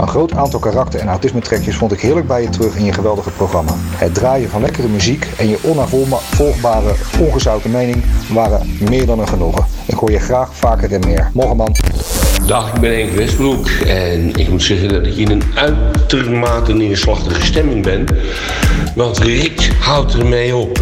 Een 0.00 0.08
groot 0.08 0.32
aantal 0.32 0.60
karakter- 0.60 1.00
en 1.00 1.08
autisme-trekjes 1.08 1.76
vond 1.76 1.92
ik 1.92 2.00
heerlijk 2.00 2.26
bij 2.26 2.42
je 2.42 2.48
terug 2.48 2.76
in 2.76 2.84
je 2.84 2.92
geweldige 2.92 3.30
programma. 3.30 3.72
Het 3.96 4.14
draaien 4.14 4.50
van 4.50 4.60
lekkere 4.60 4.88
muziek 4.88 5.26
en 5.36 5.48
je 5.48 5.58
onafvolgbare, 5.62 6.94
ongezouten 7.20 7.70
mening 7.70 8.04
waren 8.28 8.76
meer 8.88 9.06
dan 9.06 9.18
een 9.18 9.28
genoegen. 9.28 9.64
Ik 9.86 9.94
hoor 9.94 10.10
je 10.10 10.18
graag 10.18 10.54
vaker 10.54 10.92
en 10.92 11.00
meer. 11.06 11.30
Morgen 11.32 11.56
man. 11.56 11.74
Dag, 12.46 12.74
ik 12.74 12.80
ben 12.80 12.98
Henk 12.98 13.10
Westbroek 13.10 13.68
en 13.86 14.34
ik 14.34 14.48
moet 14.48 14.62
zeggen 14.62 14.88
dat 14.88 15.06
ik 15.06 15.16
in 15.16 15.30
een 15.30 15.42
uitermate 15.54 16.72
neerslachtige 16.72 17.44
stemming 17.44 17.82
ben. 17.82 18.06
Want 18.94 19.18
Rick 19.18 19.70
houdt 19.80 20.14
ermee 20.14 20.56
op. 20.56 20.80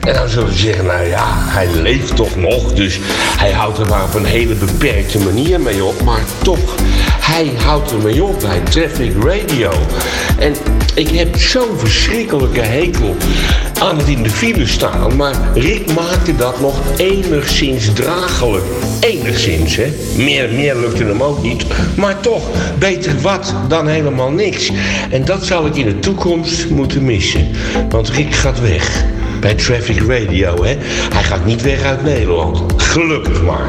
En 0.00 0.14
dan 0.14 0.28
zullen 0.28 0.48
we 0.48 0.54
zeggen, 0.54 0.84
nou 0.84 1.06
ja, 1.06 1.24
hij 1.26 1.68
leeft 1.74 2.16
toch 2.16 2.36
nog, 2.36 2.72
dus 2.72 3.00
hij 3.38 3.52
houdt 3.52 3.78
er 3.78 3.88
maar 3.88 4.04
op 4.04 4.14
een 4.14 4.24
hele 4.24 4.54
beperkte 4.54 5.18
manier 5.18 5.60
mee 5.60 5.84
op. 5.84 6.02
Maar 6.02 6.20
toch, 6.42 6.74
hij 7.24 7.50
houdt 7.56 7.92
ermee 7.92 8.24
op 8.24 8.40
bij 8.40 8.60
Traffic 8.60 9.12
Radio. 9.22 9.70
En 10.38 10.54
ik 10.94 11.08
heb 11.08 11.36
zo'n 11.36 11.78
verschrikkelijke 11.78 12.60
hekel 12.60 13.16
aan 13.80 13.98
het 13.98 14.08
in 14.08 14.22
de 14.22 14.30
file 14.30 14.66
staan, 14.66 15.16
maar 15.16 15.34
Rick 15.54 15.94
maakte 15.94 16.36
dat 16.36 16.60
nog 16.60 16.80
enigszins 16.96 17.92
dragelijk. 17.92 18.64
Enigszins, 19.00 19.76
hè. 19.76 19.92
Meer, 20.16 20.52
meer 20.52 20.76
lukte 20.76 21.04
hem 21.04 21.22
ook 21.22 21.42
niet. 21.42 21.64
Maar 21.96 22.20
toch, 22.20 22.42
beter 22.78 23.20
wat 23.20 23.54
dan 23.68 23.88
helemaal 23.88 24.30
niks. 24.30 24.70
En 25.10 25.24
dat 25.24 25.44
zal 25.44 25.66
ik 25.66 25.76
in 25.76 25.86
de 25.86 25.98
toekomst 25.98 26.70
moeten 26.70 27.04
missen. 27.04 27.48
Want 27.88 28.08
Rick 28.08 28.34
gaat 28.34 28.60
weg. 28.60 29.04
Bij 29.44 29.54
Traffic 29.54 29.98
Radio, 30.08 30.64
hè. 30.64 30.76
Hij 31.14 31.22
gaat 31.22 31.44
niet 31.44 31.62
weg 31.62 31.82
uit 31.82 32.02
Nederland. 32.02 32.82
Gelukkig 32.82 33.42
maar. 33.42 33.68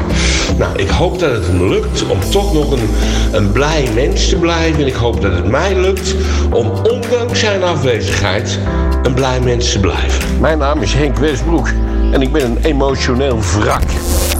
Nou, 0.58 0.78
ik 0.78 0.88
hoop 0.88 1.18
dat 1.18 1.32
het 1.32 1.46
hem 1.46 1.68
lukt 1.68 2.06
om 2.06 2.20
toch 2.30 2.52
nog 2.52 2.70
een, 2.70 2.88
een 3.32 3.52
blij 3.52 3.88
mens 3.94 4.28
te 4.28 4.36
blijven. 4.36 4.80
En 4.80 4.86
ik 4.86 4.94
hoop 4.94 5.20
dat 5.20 5.32
het 5.32 5.46
mij 5.46 5.80
lukt 5.80 6.14
om 6.50 6.70
ondanks 6.70 7.40
zijn 7.40 7.62
afwezigheid 7.62 8.58
een 9.02 9.14
blij 9.14 9.40
mens 9.40 9.72
te 9.72 9.80
blijven. 9.80 10.40
Mijn 10.40 10.58
naam 10.58 10.82
is 10.82 10.92
Henk 10.92 11.18
Westbroek 11.18 11.68
en 12.12 12.22
ik 12.22 12.32
ben 12.32 12.42
een 12.42 12.58
emotioneel 12.62 13.38
wrak. 13.40 13.82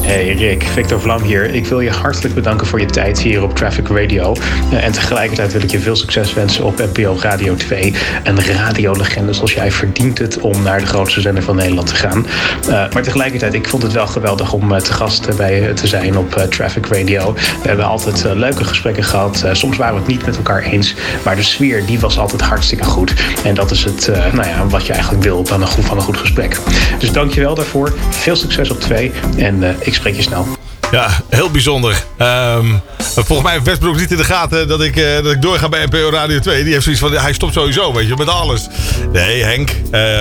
Hey 0.07 0.35
Rick, 0.35 0.63
Victor 0.63 1.01
Vlam 1.01 1.23
hier. 1.23 1.55
Ik 1.55 1.67
wil 1.67 1.81
je 1.81 1.91
hartelijk 1.91 2.35
bedanken 2.35 2.67
voor 2.67 2.81
je 2.81 2.87
tijd 2.87 3.21
hier 3.21 3.43
op 3.43 3.55
Traffic 3.57 3.89
Radio. 3.89 4.35
Eh, 4.71 4.85
En 4.85 4.93
tegelijkertijd 4.93 5.53
wil 5.53 5.63
ik 5.63 5.71
je 5.71 5.79
veel 5.79 5.97
succes 5.97 6.35
wensen 6.35 6.65
op 6.65 6.79
NPO 6.79 7.17
Radio 7.21 7.55
2. 7.55 7.95
Een 8.25 8.41
radiolegende 8.45 9.33
zoals 9.33 9.53
jij 9.53 9.71
verdient 9.73 10.19
het 10.19 10.41
om 10.41 10.63
naar 10.63 10.81
de 10.81 10.87
grootste 10.87 11.21
zender 11.21 11.43
van 11.43 11.57
Nederland 11.57 11.87
te 11.87 11.95
gaan. 11.95 12.27
Eh, 12.69 12.69
maar 12.69 13.03
tegelijkertijd, 13.03 13.55
ik 13.55 13.69
vond 13.69 13.83
het 13.83 13.93
wel 13.93 14.07
geweldig 14.07 14.53
om 14.53 14.75
eh, 14.75 14.81
te 14.81 14.93
gast 14.93 15.37
bij 15.37 15.61
je 15.61 15.73
te 15.73 15.87
zijn 15.87 16.19
op 16.19 16.47
Traffic 16.51 16.87
Radio. 16.87 17.33
We 17.33 17.69
hebben 17.69 17.87
altijd 17.87 18.25
leuke 18.35 18.65
gesprekken 18.65 19.05
gehad. 19.05 19.43
Eh, 19.43 19.55
soms 19.55 19.77
waren 19.77 19.95
we 19.95 20.01
het 20.01 20.09
niet 20.09 20.27
met 20.27 20.37
elkaar 20.37 20.63
eens. 20.63 20.95
Maar 21.25 21.37
de 21.37 21.43
sfeer, 21.43 21.87
die 21.87 22.01
was 22.01 22.19
altijd 22.19 22.41
hartstikke 22.41 22.85
goed. 22.85 23.15
En 23.45 23.55
dat 23.55 23.71
is 23.71 23.85
het, 23.85 24.11
nou 24.33 24.49
ja, 24.49 24.67
wat 24.67 24.87
je 24.87 24.93
eigenlijk 24.93 25.23
wil 25.23 25.45
van 25.45 25.61
een 25.61 25.67
goed, 25.69 25.85
van 25.85 25.97
een 25.97 26.03
goed 26.03 26.17
gesprek. 26.17 26.57
Dus 26.99 27.13
dank 27.13 27.33
je 27.33 27.41
wel 27.41 27.55
daarvoor. 27.55 27.95
Veel 28.11 28.37
succes 28.37 28.71
op 28.71 28.81
2. 28.81 29.13
En 29.37 29.77
ik 29.79 29.95
spreek 29.97 30.17
je 30.17 30.23
snel. 30.23 30.47
Ja, 30.91 31.11
heel 31.29 31.51
bijzonder. 31.51 32.05
Ehm, 32.17 32.67
volgens 32.99 33.43
mij 33.43 33.53
heeft 33.53 33.65
Westbroek 33.65 33.99
niet 33.99 34.11
in 34.11 34.17
de 34.17 34.25
gaten 34.25 34.69
dat 34.69 34.83
ik, 34.83 34.97
eh, 34.97 35.15
dat 35.15 35.33
ik 35.33 35.43
doorga 35.43 35.69
bij 35.69 35.85
NPO 35.85 36.11
Radio 36.11 36.39
2. 36.39 36.63
Die 36.63 36.73
heeft 36.73 36.85
zoiets 36.85 37.03
van, 37.03 37.13
hij 37.13 37.33
stopt 37.33 37.53
sowieso, 37.53 37.93
weet 37.93 38.09
je, 38.09 38.15
met 38.17 38.29
alles. 38.29 38.69
Nee, 39.13 39.43
Henk, 39.43 39.71
eh, 39.71 39.79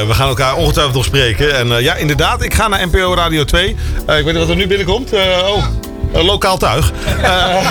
we 0.07 0.13
gaan 0.13 0.27
elkaar 0.27 0.55
ongetwijfeld 0.55 0.95
nog 0.95 1.05
spreken. 1.05 1.55
En 1.55 1.71
eh, 1.71 1.81
ja, 1.81 1.95
inderdaad, 1.95 2.43
ik 2.43 2.53
ga 2.53 2.67
naar 2.67 2.87
NPO 2.87 3.13
Radio 3.13 3.43
2. 3.43 3.75
Eh, 4.05 4.17
ik 4.17 4.23
weet 4.23 4.33
niet 4.33 4.41
wat 4.41 4.49
er 4.49 4.55
nu 4.55 4.67
binnenkomt. 4.67 5.13
Oh... 5.13 5.63
Een 6.15 6.25
lokaal 6.25 6.57
tuig. 6.57 6.91
Eh, 7.21 7.67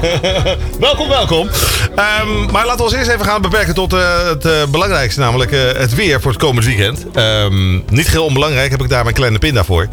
welkom, 0.80 1.08
welkom. 1.08 1.48
Ehm, 1.96 2.52
maar 2.52 2.64
laten 2.66 2.76
we 2.76 2.82
ons 2.82 2.92
eerst 2.92 3.10
even 3.10 3.24
gaan 3.24 3.42
beperken 3.42 3.74
tot 3.74 3.92
eh, 3.92 4.26
het 4.28 4.44
eh, 4.44 4.52
belangrijkste, 4.68 5.20
namelijk 5.20 5.50
het 5.76 5.94
weer 5.94 6.20
voor 6.20 6.30
het 6.30 6.40
komend 6.40 6.64
weekend. 6.66 7.04
Ehm, 7.14 7.74
niet 7.74 8.10
heel 8.10 8.24
onbelangrijk 8.24 8.70
heb 8.70 8.82
ik 8.82 8.88
daar 8.88 9.02
mijn 9.02 9.14
kleine 9.14 9.38
pinda 9.38 9.64
voor. 9.64 9.88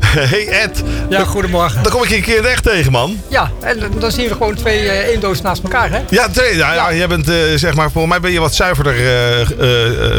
Hey 0.00 0.48
Ed. 0.48 0.82
Ja, 1.08 1.24
goedemorgen. 1.24 1.82
Dan 1.82 1.92
kom 1.92 2.02
ik 2.02 2.08
je 2.08 2.16
een 2.16 2.22
keer 2.22 2.42
recht 2.42 2.62
tegen, 2.62 2.92
man. 2.92 3.20
Ja, 3.28 3.50
en 3.60 3.78
dan 3.98 4.10
zien 4.10 4.28
we 4.28 4.32
gewoon 4.32 4.54
twee 4.54 4.82
uh, 4.84 5.08
eendoos 5.08 5.40
naast 5.40 5.62
elkaar, 5.62 5.90
hè? 5.90 6.00
Ja, 6.10 6.28
twee, 6.28 6.56
nou, 6.56 6.74
ja. 6.74 6.94
jij 6.94 7.08
bent, 7.08 7.32
zeg 7.54 7.74
maar, 7.74 7.90
voor 7.90 8.08
mij 8.08 8.20
ben 8.20 8.32
je 8.32 8.40
wat 8.40 8.54
zuiverder 8.54 8.96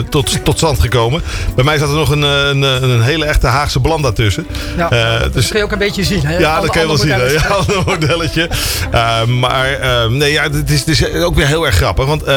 tot, 0.10 0.46
tot 0.46 0.58
stand 0.58 0.80
gekomen. 0.80 1.24
Bij 1.56 1.64
mij 1.64 1.78
zat 1.78 1.90
er 1.90 1.96
nog 1.96 2.10
een, 2.10 2.22
een, 2.22 2.62
een 2.62 3.02
hele 3.02 3.26
echte 3.26 3.48
Haagse 3.48 3.80
blanda 3.80 4.12
tussen. 4.12 4.48
Ja, 4.78 4.90
Eh, 5.02 5.34
dat 5.34 5.48
kun 5.48 5.58
je 5.60 5.64
ook 5.64 5.72
een 5.72 5.78
beetje 5.78 6.04
zien, 6.04 6.21
hè? 6.24 6.38
Ja, 6.38 6.52
Alle- 6.52 6.62
dat 6.62 6.72
kun 6.72 6.82
je 6.82 6.88
wel 6.88 6.98
zien. 6.98 7.10
hè. 7.12 7.26
Ja, 7.26 7.58
een 7.68 7.84
modelletje. 7.86 8.50
Eh, 8.92 9.26
maar 9.26 9.74
eh, 9.74 10.06
nee, 10.08 10.32
ja, 10.32 10.44
het 10.44 10.70
is, 10.70 10.80
het 10.80 10.88
is 10.88 11.14
ook 11.14 11.36
weer 11.36 11.48
heel 11.48 11.66
erg 11.66 11.76
grappig. 11.76 12.06
Want 12.06 12.24
eh, 12.24 12.36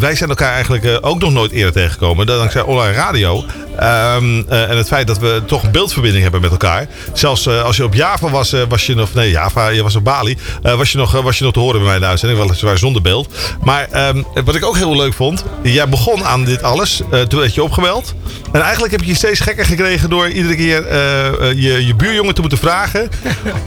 wij 0.00 0.14
zijn 0.14 0.28
elkaar 0.28 0.52
eigenlijk 0.52 0.98
ook 1.00 1.20
nog 1.20 1.32
nooit 1.32 1.50
eerder 1.52 1.72
tegengekomen. 1.72 2.26
Dankzij 2.26 2.62
online 2.62 2.92
radio. 2.92 3.44
Ehm, 3.78 4.42
eh, 4.48 4.70
en 4.70 4.76
het 4.76 4.86
feit 4.86 5.06
dat 5.06 5.18
we 5.18 5.42
toch 5.46 5.62
een 5.62 5.70
beeldverbinding 5.70 6.22
hebben 6.22 6.40
met 6.40 6.50
elkaar. 6.50 6.86
Zelfs 7.12 7.48
als 7.48 7.76
je 7.76 7.84
op 7.84 7.94
Java 7.94 8.30
was, 8.30 8.54
was 8.68 8.86
je 8.86 8.94
nog... 8.94 9.14
Nee, 9.14 9.30
Java, 9.30 9.68
je 9.68 9.82
was 9.82 9.96
op 9.96 10.04
Bali. 10.04 10.36
was, 10.62 10.92
je 10.92 10.98
nog, 10.98 11.12
was 11.22 11.38
je 11.38 11.44
nog 11.44 11.52
te 11.52 11.58
horen 11.58 11.76
bij 11.78 11.86
mij 11.86 11.94
in 11.94 12.00
de 12.00 12.06
uitzending. 12.06 12.40
Weliswaar 12.40 12.78
zonder 12.78 13.02
beeld. 13.02 13.34
Maar 13.62 13.88
ehm, 13.90 14.22
wat 14.44 14.54
ik 14.54 14.64
ook 14.64 14.76
heel 14.76 14.96
leuk 14.96 15.14
vond. 15.14 15.44
Jij 15.62 15.88
begon 15.88 16.24
aan 16.24 16.44
dit 16.44 16.62
alles. 16.62 17.02
toen 17.28 17.40
werd 17.40 17.54
je 17.54 17.62
opgebeld. 17.62 18.14
En 18.52 18.60
eigenlijk 18.60 18.92
heb 18.92 19.00
je 19.00 19.06
je 19.06 19.14
steeds 19.14 19.40
gekker 19.40 19.64
gekregen 19.64 20.10
door 20.10 20.28
iedere 20.28 20.56
keer 20.56 20.82
je, 21.56 21.86
je 21.86 21.94
buurjongen 21.94 22.34
te 22.34 22.40
moeten 22.40 22.58
vragen 22.58 22.93
vragen. 22.94 23.10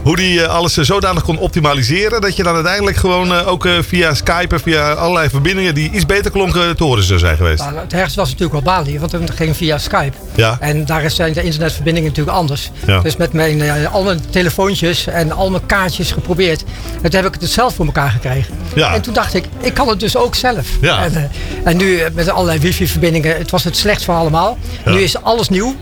Hoe 0.02 0.16
die 0.16 0.42
eh, 0.42 0.48
alles 0.48 0.76
eh, 0.76 0.84
zodanig 0.84 1.22
kon 1.22 1.38
optimaliseren. 1.38 2.20
Dat 2.20 2.36
je 2.36 2.42
dan 2.42 2.54
uiteindelijk 2.54 2.96
gewoon 2.96 3.34
eh, 3.34 3.48
ook 3.48 3.68
via 3.80 4.14
Skype 4.14 4.54
en 4.54 4.60
via 4.60 4.92
allerlei 4.92 5.28
verbindingen 5.28 5.74
die 5.74 5.90
iets 5.90 6.06
beter 6.06 6.30
klonken 6.30 6.76
te 6.76 6.84
horen 6.84 7.02
zou 7.02 7.18
zijn 7.18 7.36
geweest. 7.36 7.58
Nou, 7.58 7.78
het 7.78 7.92
ergste 7.92 8.20
was 8.20 8.30
natuurlijk 8.30 8.64
wel 8.64 8.74
Bali, 8.74 8.98
want 8.98 9.12
het 9.12 9.30
ging 9.30 9.56
via 9.56 9.78
Skype. 9.78 10.16
Ja. 10.34 10.56
En 10.60 10.84
daar 10.84 11.10
zijn 11.10 11.32
de 11.32 11.42
internetverbindingen 11.42 12.08
natuurlijk 12.08 12.36
anders. 12.36 12.70
Ja. 12.86 13.00
Dus 13.00 13.16
met 13.16 13.32
mijn, 13.32 13.88
al 13.88 14.02
mijn 14.02 14.20
telefoontjes 14.30 15.06
en 15.06 15.32
al 15.32 15.50
mijn 15.50 15.66
kaartjes 15.66 16.12
geprobeerd. 16.12 16.64
En 17.02 17.10
toen 17.10 17.22
heb 17.22 17.34
ik 17.34 17.40
het 17.40 17.50
zelf 17.50 17.74
voor 17.74 17.86
elkaar 17.86 18.10
gekregen. 18.10 18.54
Ja. 18.74 18.94
En 18.94 19.02
toen 19.02 19.14
dacht 19.14 19.34
ik, 19.34 19.44
ik 19.60 19.74
kan 19.74 19.88
het 19.88 20.00
dus 20.00 20.16
ook 20.16 20.34
zelf. 20.34 20.66
Ja. 20.80 21.04
En, 21.04 21.30
en 21.64 21.76
nu 21.76 22.00
met 22.12 22.28
allerlei 22.28 22.58
wifi-verbindingen, 22.58 23.36
het 23.36 23.50
was 23.50 23.64
het 23.64 23.76
slechtst 23.76 24.04
van 24.04 24.16
allemaal. 24.16 24.58
Ja. 24.84 24.90
Nu 24.90 25.00
is 25.00 25.22
alles 25.22 25.48
nieuw. 25.48 25.74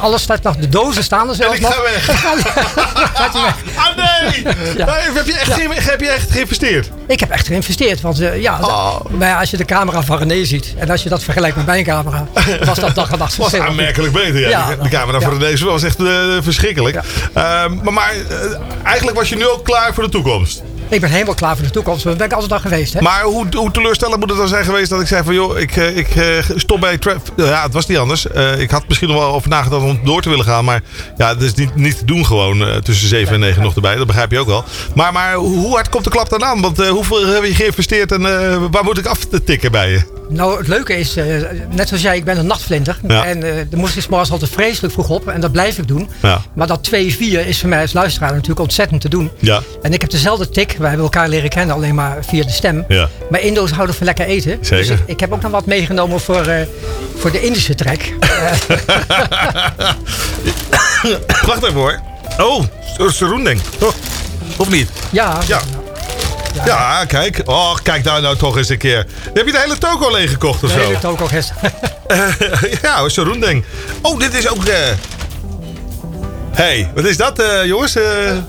Alles 0.00 0.22
staat 0.22 0.42
nog, 0.42 0.56
de 0.56 0.68
dozen 0.68 1.04
staan 1.04 1.28
er 1.28 1.34
zelfs 1.34 1.56
ik 1.56 1.62
nog. 1.62 1.74
ga 1.74 1.82
weg. 1.82 2.92
Gaat 2.94 3.32
hij 3.32 3.42
weg. 3.42 3.54
Ah 3.76 3.96
nee! 3.96 4.42
Ja. 4.76 4.86
Heb, 5.14 5.26
je 5.26 5.32
echt, 5.34 5.46
Ja. 5.46 5.54
ge- 5.54 5.90
heb 5.90 6.00
je 6.00 6.08
echt 6.08 6.30
geïnvesteerd? 6.30 6.90
Ik 7.06 7.20
heb 7.20 7.30
echt 7.30 7.46
geïnvesteerd. 7.46 8.00
Want 8.00 8.20
eh, 8.20 8.40
ja, 8.42 8.58
Oh. 8.62 9.00
maar 9.10 9.36
als 9.38 9.50
je 9.50 9.56
de 9.56 9.64
camera 9.64 10.02
van 10.02 10.18
René 10.18 10.44
ziet 10.44 10.74
en 10.78 10.90
als 10.90 11.02
je 11.02 11.08
dat 11.08 11.22
vergelijkt 11.22 11.56
met 11.56 11.66
mijn 11.66 11.84
camera, 11.84 12.26
was 12.64 12.78
dat 12.78 12.94
dag 12.94 13.10
en 13.12 13.18
nacht 13.18 13.36
was 13.36 13.54
aanmerkelijk 13.54 14.12
beter. 14.12 14.40
Ja. 14.40 14.48
Ja, 14.48 14.68
de, 14.68 14.82
de 14.82 14.88
camera 14.88 15.20
voor 15.20 15.38
deze 15.38 15.64
was 15.64 15.82
echt 15.82 15.98
eh, 16.00 16.06
verschrikkelijk. 16.40 16.96
Ehm, 17.32 17.74
maar 17.82 17.92
maar 17.92 18.12
eh, 18.28 18.36
eigenlijk 18.84 19.16
was 19.16 19.28
je 19.28 19.36
nu 19.36 19.46
ook 19.48 19.64
klaar 19.64 19.94
voor 19.94 20.02
de 20.02 20.08
toekomst. 20.10 20.62
Ik 20.88 21.00
ben 21.00 21.10
helemaal 21.10 21.34
klaar 21.34 21.56
voor 21.56 21.64
de 21.64 21.70
toekomst. 21.70 22.04
Dat 22.04 22.16
ben 22.16 22.26
ik 22.26 22.32
altijd 22.32 22.52
al 22.52 22.58
geweest. 22.58 22.92
Hè? 22.92 23.00
Maar 23.00 23.22
hoe, 23.22 23.46
hoe 23.56 23.70
teleurstellend 23.70 24.20
moet 24.20 24.28
het 24.28 24.38
dan 24.38 24.48
zijn 24.48 24.64
geweest 24.64 24.90
dat 24.90 25.00
ik 25.00 25.06
zei 25.06 25.24
van 25.24 25.34
joh, 25.34 25.58
ik, 25.58 25.76
eh, 25.76 25.96
ik 25.96 26.08
eh, 26.16 26.24
stop 26.56 26.80
bij 26.80 26.98
Tra- 26.98 27.16
Ja, 27.36 27.62
het 27.62 27.72
was 27.72 27.86
niet 27.86 27.98
anders. 27.98 28.26
Eh, 28.26 28.60
ik 28.60 28.70
had 28.70 28.88
misschien 28.88 29.08
nog 29.08 29.18
wel 29.18 29.32
over 29.32 29.48
nagedacht 29.48 29.82
om 29.82 30.00
door 30.04 30.22
te 30.22 30.28
willen 30.28 30.44
gaan. 30.44 30.64
Maar 30.64 30.82
ja, 31.16 31.28
het 31.28 31.42
is 31.42 31.54
niet, 31.54 31.74
niet 31.76 31.98
te 31.98 32.04
doen 32.04 32.26
gewoon 32.26 32.66
eh, 32.68 32.76
tussen 32.76 33.08
7 33.08 33.34
en 33.34 33.40
9 33.40 33.62
nog 33.62 33.74
erbij. 33.74 33.96
Dat 33.96 34.06
begrijp 34.06 34.30
je 34.30 34.38
ook 34.38 34.46
wel. 34.46 34.64
Maar, 34.94 35.12
maar 35.12 35.34
hoe 35.34 35.74
hard 35.74 35.88
komt 35.88 36.04
de 36.04 36.10
klap 36.10 36.28
dan 36.28 36.44
aan? 36.44 36.60
Want 36.60 36.78
eh, 36.80 36.88
hoeveel 36.88 37.26
heb 37.26 37.44
je 37.44 37.54
geïnvesteerd 37.54 38.12
en 38.12 38.26
eh, 38.52 38.56
waar 38.70 38.84
moet 38.84 38.98
ik 38.98 39.06
af 39.06 39.24
te 39.24 39.44
tikken 39.44 39.72
bij 39.72 39.90
je? 39.90 40.13
Nou, 40.28 40.58
het 40.58 40.68
leuke 40.68 40.96
is, 40.98 41.16
eh, 41.16 41.24
net 41.70 41.88
zoals 41.88 42.02
jij, 42.02 42.16
ik 42.16 42.24
ben 42.24 42.38
een 42.38 42.46
nachtvlinder. 42.46 42.98
Ja. 43.08 43.24
En 43.24 43.42
eh 43.42 43.50
dan 43.70 43.80
moest 43.80 43.96
ik 43.96 44.10
altijd 44.10 44.50
vreselijk 44.50 44.92
vroeg 44.92 45.08
op. 45.10 45.28
En 45.28 45.40
dat 45.40 45.52
blijf 45.52 45.78
ik 45.78 45.88
doen. 45.88 46.08
Ja. 46.22 46.42
Maar 46.54 46.66
dat 46.66 46.82
2-4 46.82 47.46
is 47.46 47.60
voor 47.60 47.68
mij 47.68 47.80
als 47.80 47.92
luisteraar 47.92 48.30
natuurlijk 48.30 48.60
ontzettend 48.60 49.00
te 49.00 49.08
doen. 49.08 49.30
Ja. 49.38 49.62
En 49.82 49.92
ik 49.92 50.00
heb 50.00 50.10
dezelfde 50.10 50.48
tik. 50.48 50.74
Wij 50.78 50.88
hebben 50.88 51.06
elkaar 51.06 51.28
leren 51.28 51.50
kennen 51.50 51.74
alleen 51.74 51.94
maar 51.94 52.18
via 52.20 52.42
de 52.44 52.50
stem. 52.50 52.84
Ja. 52.88 53.08
Maar 53.30 53.40
Indo's 53.40 53.70
houden 53.70 53.94
van 53.94 54.06
lekker 54.06 54.26
eten. 54.26 54.58
Zeker. 54.60 54.76
Dus 54.86 54.88
ik, 54.90 54.98
ik 55.06 55.20
heb 55.20 55.32
ook 55.32 55.42
nog 55.42 55.50
wat 55.50 55.66
meegenomen 55.66 56.20
voor, 56.20 56.46
eh, 56.46 56.66
voor 57.16 57.30
de 57.30 57.42
Indische 57.42 57.74
trek. 57.74 58.12
Wacht 61.46 61.62
even 61.62 61.72
hoor. 61.72 62.00
Oh, 62.38 62.62
Saroending. 63.08 63.60
Oh, 63.80 63.88
of 64.56 64.70
niet? 64.70 64.90
Ja. 65.10 65.38
Ja. 65.46 65.60
Ja, 66.64 67.04
kijk. 67.04 67.40
Oh, 67.44 67.74
kijk 67.82 68.04
daar 68.04 68.20
nou 68.22 68.36
toch 68.36 68.56
eens 68.56 68.68
een 68.68 68.78
keer. 68.78 69.06
Heb 69.34 69.46
je 69.46 69.52
de 69.52 69.58
hele 69.60 69.78
toko 69.78 70.10
leeg 70.10 70.30
gekocht 70.30 70.62
of 70.64 70.76
Nee, 70.76 70.84
zo? 70.84 70.92
dat 70.92 71.04
ook 71.04 71.20
al 71.20 71.26
gisteren. 71.26 71.72
ja, 72.82 73.08
Saroending. 73.08 73.64
Oh, 74.02 74.18
dit 74.18 74.34
is 74.34 74.48
ook... 74.48 74.64
eh 74.64 74.76
hey, 76.52 76.90
wat 76.94 77.04
is 77.04 77.16
dat, 77.16 77.38
eh, 77.38 77.64
jongens? 77.64 77.96
Eh, 77.96 78.02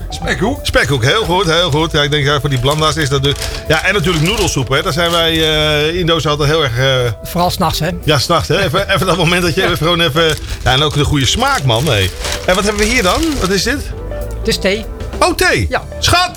spekhoek. 0.08 0.58
Spekhoek, 0.62 1.02
heel 1.04 1.24
goed, 1.24 1.44
heel 1.46 1.70
goed. 1.70 1.92
Ja, 1.92 2.02
ik 2.02 2.10
denk 2.10 2.24
ja, 2.26 2.40
voor 2.40 2.48
die 2.50 2.58
blanda's 2.58 2.96
is 2.96 3.08
dat 3.08 3.22
dus... 3.22 3.34
Ja, 3.68 3.84
en 3.84 3.94
natuurlijk 3.94 4.24
noedelsoep, 4.24 4.68
hè. 4.68 4.82
Daar 4.82 4.92
zijn 4.92 5.10
wij 5.10 5.32
uh, 5.34 5.98
Indo's 5.98 6.26
altijd 6.26 6.48
heel 6.48 6.62
erg... 6.64 6.78
eh, 6.78 7.12
Vooral 7.22 7.50
s'nachts, 7.50 7.78
hè? 7.78 7.90
ja, 8.04 8.18
s'nachts, 8.18 8.48
hè. 8.48 8.62
Even, 8.64 8.94
even 8.94 9.06
dat 9.06 9.16
moment 9.16 9.42
dat 9.42 9.54
je 9.54 9.62
even 9.64 9.76
gewoon 9.76 10.00
even... 10.00 10.24
Ja, 10.64 10.72
en 10.72 10.82
ook 10.82 10.94
de 10.94 11.04
goede 11.04 11.26
smaak, 11.26 11.62
man. 11.64 11.84
Nee. 11.84 12.10
En 12.46 12.54
wat 12.54 12.64
hebben 12.64 12.82
we 12.82 12.88
hier 12.88 13.02
dan? 13.02 13.22
Wat 13.40 13.50
is 13.50 13.62
dit? 13.62 13.90
Het 14.38 14.48
is 14.48 14.58
thee. 14.58 14.84
Oh, 15.18 15.34
thee? 15.34 15.66
Ja. 15.68 15.82
Schat! 15.98 16.30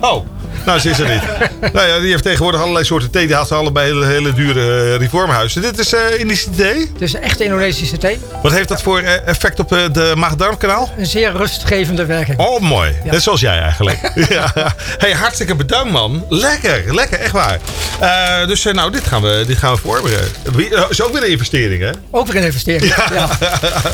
Oh, 0.00 0.26
nou, 0.68 0.80
ze 0.80 0.90
is 0.90 0.98
er 0.98 1.08
niet. 1.08 1.72
nou 1.72 1.88
ja, 1.88 1.98
die 1.98 2.10
heeft 2.10 2.22
tegenwoordig 2.22 2.60
allerlei 2.60 2.84
soorten 2.84 3.10
thee. 3.10 3.26
Die 3.26 3.34
haalt 3.34 3.48
ze 3.48 3.54
allebei 3.54 3.86
hele, 3.86 4.06
hele 4.06 4.34
dure 4.34 4.60
eh, 4.92 4.96
reformhuizen. 4.96 5.62
Dit 5.62 5.78
is 5.78 5.92
eh 5.92 6.18
Indische 6.18 6.50
thee. 6.50 6.78
Het 6.92 7.00
is 7.02 7.14
echt 7.14 7.40
Indonesische 7.40 7.98
thee. 7.98 8.18
Wat 8.42 8.52
heeft 8.52 8.68
dat 8.68 8.82
voor 8.82 8.98
eh, 9.00 9.26
effect 9.28 9.58
op 9.60 9.72
eh, 9.72 9.78
de 9.92 10.12
maag-darmkanaal? 10.16 10.90
Een 10.98 11.06
zeer 11.06 11.32
rustgevende 11.32 12.04
werking. 12.06 12.38
Oh, 12.38 12.60
mooi. 12.60 12.92
Ja. 13.04 13.10
Net 13.10 13.22
zoals 13.22 13.40
jij 13.40 13.58
eigenlijk. 13.58 14.12
ja. 14.28 14.52
Hey, 14.98 15.12
hartstikke 15.12 15.54
bedankt, 15.54 15.92
man. 15.92 16.24
Lekker, 16.28 16.94
lekker, 16.94 17.18
echt 17.18 17.32
waar. 17.32 17.58
Eh, 18.00 18.46
dus 18.46 18.64
nou, 18.64 18.90
dit 18.92 19.04
gaan 19.06 19.22
we, 19.22 19.44
dit 19.46 19.56
gaan 19.58 19.74
we 19.74 19.80
voorbereiden. 19.80 20.30
Wie- 20.52 20.86
is 20.88 21.02
ook 21.02 21.12
weer 21.12 21.22
een 21.22 21.30
investering, 21.30 21.82
hè? 21.82 21.90
Ook 22.10 22.26
weer 22.26 22.36
een 22.36 22.46
investering. 22.46 22.94
Ja. 22.96 23.28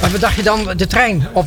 En 0.03 0.13
wat 0.13 0.21
dacht 0.21 0.35
je 0.37 0.43
dan? 0.43 0.73
De 0.77 0.87
trein 0.87 1.29
op, 1.33 1.47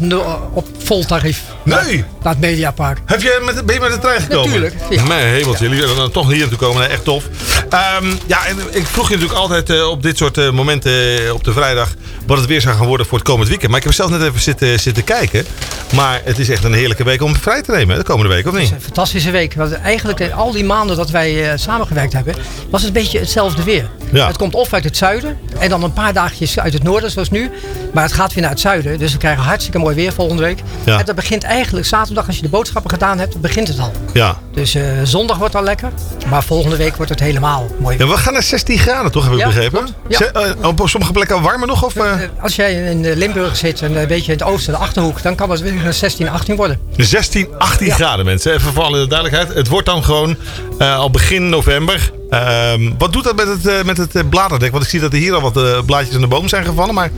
op 0.54 0.68
vol 0.84 1.06
tarief. 1.06 1.42
Nee. 1.64 2.06
Naar 2.24 2.32
het 2.34 2.42
Mediapark. 2.42 2.98
Heb 3.06 3.22
je 3.22 3.42
met, 3.46 3.66
ben 3.66 3.76
je 3.76 3.82
met 3.82 3.92
de 3.92 4.00
trein 4.00 4.22
gekomen? 4.22 4.46
Natuurlijk, 4.50 4.76
ja. 4.90 5.04
Hemeltje, 5.24 5.70
jullie 5.70 5.96
dan 5.96 6.12
toch 6.12 6.30
hier 6.30 6.40
naartoe 6.40 6.58
komen. 6.58 6.90
Echt 6.90 7.04
tof. 7.04 7.24
Ehm, 7.70 8.06
ja, 8.26 8.46
en 8.46 8.58
ik 8.72 8.86
vroeg 8.86 9.10
je 9.10 9.14
natuurlijk 9.14 9.40
altijd 9.40 9.70
eh, 9.70 9.90
op 9.90 10.04
dit 10.04 10.18
soort 10.18 10.38
eh, 10.38 10.52
momenten 10.52 11.26
eh, 11.26 11.34
op 11.34 11.44
de 11.44 11.52
vrijdag... 11.52 11.94
wat 12.26 12.38
het 12.38 12.48
weer 12.48 12.62
zou 12.62 12.76
gaan 12.76 12.88
worden 12.88 13.06
voor 13.06 13.18
het 13.18 13.28
komend 13.28 13.50
weekend. 13.50 13.70
Maar 13.70 13.80
ik 13.80 13.86
heb 13.86 13.94
zelf 13.96 14.10
net 14.10 14.22
even 14.22 14.42
zitten, 14.42 14.80
zitten 14.80 15.04
kijken. 15.04 15.46
Maar 15.96 16.22
het 16.24 16.40
is 16.40 16.50
echt 16.50 16.64
een 16.64 16.74
heerlijke 16.74 17.04
week 17.04 17.22
om 17.22 17.36
vrij 17.36 17.62
te 17.62 17.72
nemen, 17.72 17.90
hè, 17.90 17.98
de 17.98 18.08
komende 18.08 18.34
week, 18.34 18.48
of 18.48 18.54
niet? 18.54 18.72
Een 18.72 18.82
fantastische 18.82 19.32
week. 19.32 19.54
Want 19.54 19.74
eigenlijk 19.74 20.32
al 20.32 20.52
die 20.52 20.64
maanden 20.64 20.96
dat 20.96 21.10
wij 21.10 21.58
samengewerkt 21.58 22.14
hebben, 22.14 22.36
was 22.70 22.82
het 22.82 22.96
een 22.96 23.02
beetje 23.02 23.20
hetzelfde 23.20 23.64
weer. 23.64 23.90
Ja. 24.12 24.28
Het 24.28 24.38
komt 24.38 24.54
of 24.54 24.74
uit 24.74 24.84
het 24.84 24.98
zuiden 24.98 25.38
en 25.60 25.70
dan 25.70 25.84
een 25.84 25.94
paar 25.94 26.14
dagjes 26.14 26.60
uit 26.60 26.74
het 26.74 26.84
noorden, 26.84 27.12
zoals 27.12 27.30
nu. 27.30 27.52
Maar 27.94 28.04
het 28.04 28.14
gaat 28.14 28.34
weer 28.34 28.42
naar 28.42 28.52
het 28.52 28.60
zuiden. 28.60 29.00
Dus 29.00 29.12
we 29.12 29.18
krijgen 29.18 29.44
hartstikke 29.44 29.78
mooi 29.80 29.96
weer 29.96 30.14
volgende 30.14 30.44
week. 30.44 30.60
Ja. 30.84 31.00
En 31.00 31.06
dat 31.06 31.16
begint 31.16 31.44
eigenlijk 31.44 31.86
zaterdag, 31.86 32.28
als 32.28 32.36
je 32.36 32.42
de 32.42 32.50
boodschappen 32.50 32.92
gedaan 32.92 33.20
hebt, 33.20 33.42
begint 33.42 33.68
het 33.68 33.80
al. 33.80 33.92
Ja. 34.14 34.38
Dus 34.54 34.78
zondag 35.04 35.38
wordt 35.38 35.56
al 35.56 35.64
lekker. 35.64 35.92
Maar 36.30 36.44
volgende 36.44 36.78
week 36.78 36.96
wordt 36.96 37.12
het 37.12 37.20
helemaal 37.20 37.57
mooi. 37.80 37.98
ja. 37.98 38.08
We 38.08 38.18
gaan 38.18 38.34
naar 38.34 38.44
16 38.44 38.78
graden, 38.78 39.12
toch, 39.12 39.24
heb 39.24 39.34
ik 39.34 39.40
Ja, 39.40 39.46
begrepen? 39.46 39.88
Ja. 40.08 40.20
Eh, 40.20 40.68
op 40.68 40.82
sommige 40.86 41.12
plekken 41.12 41.42
warmer 41.42 41.68
nog? 41.68 41.84
Of, 41.84 41.96
eh? 41.96 42.12
Als 42.42 42.56
jij 42.56 42.74
in 42.74 43.06
eh, 43.06 43.16
Limburg 43.16 43.58
zit 43.58 43.82
en 43.82 43.96
een 43.96 44.08
beetje 44.08 44.32
in 44.32 44.38
het 44.38 44.48
oosten, 44.48 44.74
de 44.74 44.80
achterhoek, 44.80 45.22
dan 45.22 45.36
kan 45.36 45.50
het 45.50 45.62
weer 45.62 45.86
een 45.86 45.94
16, 45.94 46.30
18 46.30 46.56
worden. 46.56 46.80
16, 46.98 47.48
18 47.58 47.92
graden 47.92 48.26
mensen. 48.26 48.54
Even 48.54 48.74
voor 48.74 48.84
alle 48.84 49.08
duidelijkheid. 49.08 49.54
Het 49.58 49.68
wordt 49.68 49.86
dan 49.86 50.04
gewoon 50.04 50.38
eh, 50.78 50.98
al 50.98 51.12
begin 51.12 51.50
november. 51.50 52.12
Ehm, 52.30 52.92
wat 52.98 53.14
doet 53.14 53.24
dat 53.24 53.36
met 53.36 53.48
het, 53.48 53.68
eh, 53.68 53.84
met 53.84 53.98
het 53.98 54.16
eh, 54.16 54.24
bladerdek? 54.30 54.72
Want 54.72 54.84
ik 54.84 54.90
zie 54.90 55.00
dat 55.00 55.14
er 55.14 55.20
hier 55.20 55.34
al 55.34 55.42
wat 55.42 55.58
eh, 55.58 55.80
blaadjes 55.86 56.16
aan 56.16 56.22
de 56.22 56.28
boom 56.28 56.48
zijn 56.48 56.66
gevallen. 56.66 56.94
Maar 56.94 57.12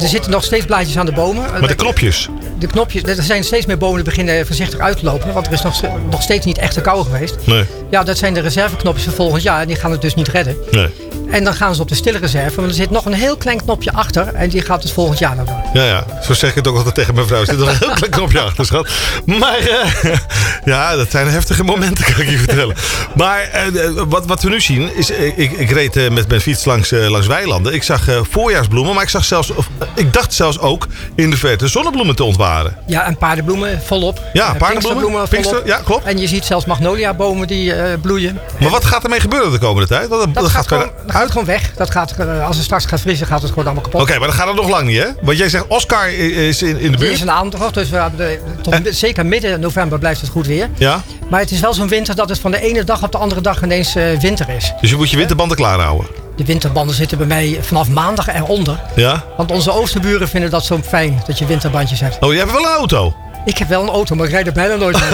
Er 0.00 0.08
zitten 0.08 0.30
nog 0.30 0.44
steeds 0.44 0.66
blaadjes 0.66 0.98
aan 0.98 1.06
de 1.06 1.12
bomen. 1.12 1.60
met 1.60 1.68
de 1.68 1.74
knopjes. 1.74 2.28
De 2.58 2.66
knopjes, 2.66 3.02
er 3.02 3.22
zijn 3.22 3.44
steeds 3.44 3.66
meer 3.66 3.78
bomen 3.78 3.96
die 3.96 4.04
beginnen 4.04 4.46
voorzichtig 4.46 4.78
uit 4.78 4.98
te 4.98 5.04
lopen. 5.04 5.32
Want 5.32 5.46
er 5.46 5.52
is 5.52 5.62
nog, 5.62 5.82
nog 6.10 6.22
steeds 6.22 6.46
niet 6.46 6.58
echt 6.58 6.74
te 6.74 6.80
kou 6.80 7.04
geweest. 7.04 7.36
Nee. 7.44 7.64
Ja, 7.90 8.02
dat 8.02 8.18
zijn 8.18 8.34
de 8.34 8.40
reserveknopjes 8.40 9.04
voor 9.04 9.12
volgend 9.12 9.42
jaar. 9.42 9.60
En 9.60 9.66
die 9.66 9.76
gaan 9.76 9.90
het 9.90 10.00
dus 10.00 10.14
niet 10.14 10.28
redden. 10.28 10.56
Nee. 10.70 10.88
En 11.32 11.44
dan 11.44 11.54
gaan 11.54 11.74
ze 11.74 11.82
op 11.82 11.88
de 11.88 11.94
stille 11.94 12.18
reserve. 12.18 12.56
Want 12.56 12.68
er 12.68 12.74
zit 12.74 12.90
nog 12.90 13.04
een 13.04 13.12
heel 13.12 13.36
klein 13.36 13.62
knopje 13.62 13.92
achter. 13.92 14.34
En 14.34 14.48
die 14.48 14.62
gaat 14.62 14.82
het 14.82 14.92
volgend 14.92 15.18
jaar 15.18 15.36
nog 15.36 15.46
doen. 15.46 15.62
Ja, 15.72 15.84
ja. 15.84 16.04
Zo 16.22 16.32
zeg 16.34 16.50
ik 16.50 16.56
het 16.56 16.66
ook 16.68 16.76
altijd 16.76 16.94
tegen 16.94 17.14
mijn 17.14 17.26
vrouw. 17.26 17.40
Er 17.40 17.46
zit 17.46 17.58
nog 17.58 17.68
een 17.68 17.76
heel 17.78 17.94
klein 17.94 18.10
knopje 18.10 18.40
achter, 18.40 18.66
schat. 18.66 18.88
Maar 19.26 19.58
eh, 19.58 20.14
ja, 20.64 20.96
dat 20.96 21.10
zijn 21.10 21.28
heftige 21.28 21.64
momenten, 21.64 22.04
kan 22.04 22.20
ik 22.20 22.30
je 22.30 22.38
vertellen. 22.38 22.76
Maar 23.14 23.40
eh, 23.40 23.84
eh, 23.84 23.92
wat, 24.08 24.26
wat 24.26 24.42
we 24.42 24.48
nu 24.48 24.60
zien 24.60 24.96
is... 24.96 25.10
ik, 25.10 25.52
ik 25.52 25.70
reed 25.70 26.10
met 26.10 26.28
mijn 26.28 26.40
fiets 26.40 26.64
langs, 26.64 26.90
langs 26.90 27.26
weilanden. 27.26 27.74
Ik 27.74 27.82
zag 27.82 28.04
voorjaarsbloemen. 28.30 28.94
Maar 28.94 29.02
ik 29.02 29.08
zag 29.08 29.24
zelfs... 29.24 29.50
Of, 29.50 29.68
ik 29.94 30.12
dacht 30.12 30.34
zelfs 30.34 30.58
ook 30.58 30.86
in 31.14 31.30
de 31.30 31.36
verte 31.36 31.68
zonnebloemen 31.68 32.16
te 32.16 32.24
ontwaren. 32.24 32.76
Ja, 32.86 33.04
en 33.04 33.16
paardenbloemen 33.16 33.82
volop. 33.84 34.22
Ja, 34.32 34.54
paardenbloemen, 34.54 35.28
pinkster- 35.28 35.54
volop. 35.54 35.66
ja, 35.66 35.80
klopt. 35.84 36.04
En 36.04 36.18
je 36.18 36.26
ziet 36.26 36.44
zelfs 36.44 36.64
magnoliabomen 36.64 37.46
die 37.46 37.72
bloeien. 37.98 38.38
Maar 38.60 38.70
wat 38.70 38.84
gaat 38.84 39.02
ermee 39.04 39.20
gebeuren 39.20 39.52
de 39.52 39.58
komende 39.58 39.88
tijd? 39.88 40.10
Dat, 40.10 40.34
Dat, 40.34 40.48
gaat, 40.48 40.68
gewoon, 40.68 40.90
gaat 41.22 41.30
gewoon 41.30 41.46
weg. 41.46 41.72
Dat 41.76 41.90
gaat, 41.90 42.12
eh, 42.18 42.46
als 42.46 42.56
het 42.56 42.64
straks 42.64 42.84
gaat 42.84 43.00
vriezen, 43.00 43.26
gaat 43.26 43.40
het 43.42 43.48
gewoon 43.50 43.64
allemaal 43.64 43.82
kapot. 43.82 44.00
Oké, 44.00 44.18
maar 44.18 44.28
dat 44.28 44.36
gaat 44.36 44.48
er 44.48 44.54
nog 44.54 44.68
lang 44.68 44.86
niet, 44.86 44.98
hè? 45.02 45.06
Want 45.22 45.38
jij 45.38 45.48
zegt 45.48 45.66
Oscar 45.66 46.08
is 46.12 46.62
in, 46.62 46.78
in 46.78 46.92
de 46.92 46.98
buurt. 46.98 47.12
is 47.12 47.20
een 47.20 47.30
aantocht, 47.30 47.74
dus 47.74 47.88
we 47.90 47.96
hebben 47.96 48.18
de- 48.18 48.40
tot, 48.62 48.74
zeker 48.90 49.26
midden 49.26 49.60
november 49.60 49.98
blijft 49.98 50.20
het 50.20 50.30
goed 50.30 50.46
weer. 50.46 50.68
Ja? 50.78 51.02
Maar 51.30 51.40
het 51.40 51.50
is 51.50 51.60
wel 51.60 51.74
zo'n 51.74 51.88
winter 51.88 52.14
dat 52.14 52.28
het 52.28 52.38
van 52.38 52.50
de 52.50 52.60
ene 52.60 52.84
dag 52.84 53.02
op 53.02 53.12
de 53.12 53.18
andere 53.18 53.40
dag 53.40 53.62
ineens 53.62 53.94
eh, 53.94 54.18
winter 54.20 54.48
is. 54.48 54.72
Dus 54.80 54.90
je 54.90 54.96
moet 54.96 55.10
je 55.10 55.16
winterbanden 55.16 55.56
klaarhouden. 55.56 56.06
De 56.36 56.44
winterbanden 56.44 56.94
zitten 56.96 57.18
bij 57.18 57.26
mij 57.26 57.58
vanaf 57.62 57.88
maandag 57.88 58.28
eronder. 58.34 58.80
Ja? 58.96 59.24
Want 59.36 59.50
onze 59.50 59.72
oosterburen 59.72 60.28
vinden 60.28 60.50
dat 60.50 60.64
zo 60.64 60.78
fijn, 60.86 61.22
dat 61.26 61.38
je 61.38 61.46
winterbandjes 61.46 62.00
hebt. 62.00 62.16
Oh, 62.20 62.32
je 62.32 62.38
hebt 62.38 62.52
wel 62.52 62.60
een 62.60 62.76
auto. 62.76 63.14
Ik 63.44 63.58
heb 63.58 63.68
wel 63.68 63.82
een 63.82 63.88
auto, 63.88 64.14
maar 64.14 64.26
ik 64.26 64.32
rijd 64.32 64.46
er 64.46 64.52
bijna 64.52 64.74
nooit 64.74 65.00
mee. 65.00 65.10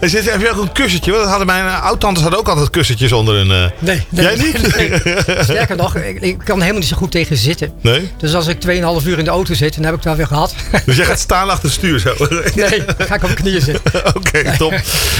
Zit, 0.10 0.30
heb 0.30 0.40
je 0.40 0.50
ook 0.50 0.62
een 0.62 0.72
kussentje? 0.72 1.10
Want 1.10 1.22
dat 1.22 1.30
hadden 1.30 1.46
mijn 1.46 1.64
uh, 1.64 1.82
oud-tantes 1.84 2.22
hadden 2.22 2.40
ook 2.40 2.48
altijd 2.48 2.70
kussentjes 2.70 3.12
onder 3.12 3.34
hun... 3.34 3.50
eh, 3.50 3.70
Nee, 3.78 4.06
nee, 4.08 4.24
Jij 4.24 4.36
niet? 4.36 4.76
nee. 4.76 4.90
Sterker 5.44 5.76
nog, 5.76 5.96
ik, 5.96 6.20
ik 6.20 6.38
kan 6.44 6.58
helemaal 6.60 6.80
niet 6.80 6.88
zo 6.88 6.96
goed 6.96 7.10
tegen 7.10 7.36
zitten. 7.36 7.72
Nee? 7.80 8.10
Dus 8.18 8.34
als 8.34 8.46
ik 8.46 8.56
2,5 9.02 9.06
uur 9.06 9.18
in 9.18 9.24
de 9.24 9.30
auto 9.30 9.54
zit, 9.54 9.74
dan 9.74 9.84
heb 9.84 9.92
ik 9.94 9.98
het 9.98 10.08
wel 10.08 10.16
weer 10.16 10.26
gehad. 10.26 10.54
Dus 10.86 10.96
jij 10.96 11.04
gaat 11.04 11.18
staan 11.18 11.50
achter 11.50 11.64
het 11.64 11.72
stuur 11.72 11.98
zo? 11.98 12.14
Nee, 12.54 12.84
dan 12.96 13.06
ga 13.06 13.14
ik 13.14 13.22
op 13.22 13.22
mijn 13.22 13.34
knieën 13.34 13.60
zitten. 13.60 14.06
Oké, 14.16 14.56
top. 14.58 14.74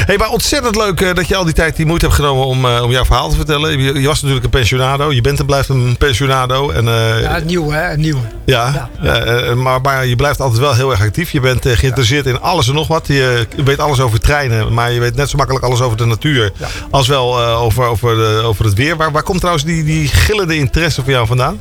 Hey, 0.07 0.17
maar 0.17 0.29
ontzettend 0.31 0.77
leuk 0.77 1.01
eh, 1.01 1.15
dat 1.15 1.29
je 1.29 1.37
al 1.37 1.45
die 1.45 1.55
tijd 1.55 1.77
die 1.77 1.87
moeite 1.87 2.05
hebt 2.05 2.17
genomen 2.17 2.45
om, 2.47 2.65
eh, 2.65 2.83
om 2.83 2.91
jouw 2.91 3.05
verhaal 3.05 3.29
te 3.29 3.37
vertellen. 3.37 3.79
Je, 3.83 4.01
je 4.01 4.07
was 4.07 4.19
natuurlijk 4.21 4.45
een 4.45 4.51
pensionado. 4.51 5.13
Je 5.13 5.21
bent 5.21 5.39
en 5.39 5.47
blijft 5.47 5.69
een 5.69 5.97
pensionado. 5.99 6.71
En, 6.71 6.89
eh, 6.89 7.21
Ja, 7.23 7.39
nieuw 7.39 7.71
hè, 7.71 7.97
nieuw. 7.97 8.19
Ja, 8.45 8.89
ja, 9.03 9.19
eh, 9.25 9.53
maar, 9.55 9.81
maar 9.81 10.07
je 10.07 10.17
blijft 10.17 10.41
altijd 10.41 10.61
wel 10.61 10.75
heel 10.75 10.91
erg 10.91 11.01
actief. 11.01 11.26
Je 11.31 11.41
bent 11.41 11.67
eh, 11.67 11.77
geïnteresseerd 11.77 12.27
in 12.27 12.41
alles 12.41 12.69
en 12.69 12.75
nog 12.75 12.87
wat. 12.89 13.07
Je 13.07 13.47
weet 13.65 13.79
alles 13.79 14.01
over 14.01 14.21
treinen, 14.21 14.73
maar 14.75 14.93
je 14.93 15.01
weet 15.01 15.17
net 15.17 15.31
zo 15.31 15.37
makkelijk 15.37 15.65
alles 15.65 15.81
over 15.81 15.97
de 15.97 16.05
natuur. 16.05 16.53
Als 16.91 17.09
wel 17.09 17.43
eh, 17.43 17.63
over, 17.63 17.85
over, 17.85 18.15
de, 18.17 18.41
over 18.45 18.65
het 18.65 18.75
weer. 18.75 18.97
Waar, 18.97 19.13
waar 19.13 19.23
komt 19.23 19.39
trouwens 19.39 19.65
die, 19.67 19.85
die 19.85 20.09
gillende 20.09 20.57
interesse 20.57 21.03
voor 21.03 21.11
jou 21.13 21.27
vandaan? 21.27 21.59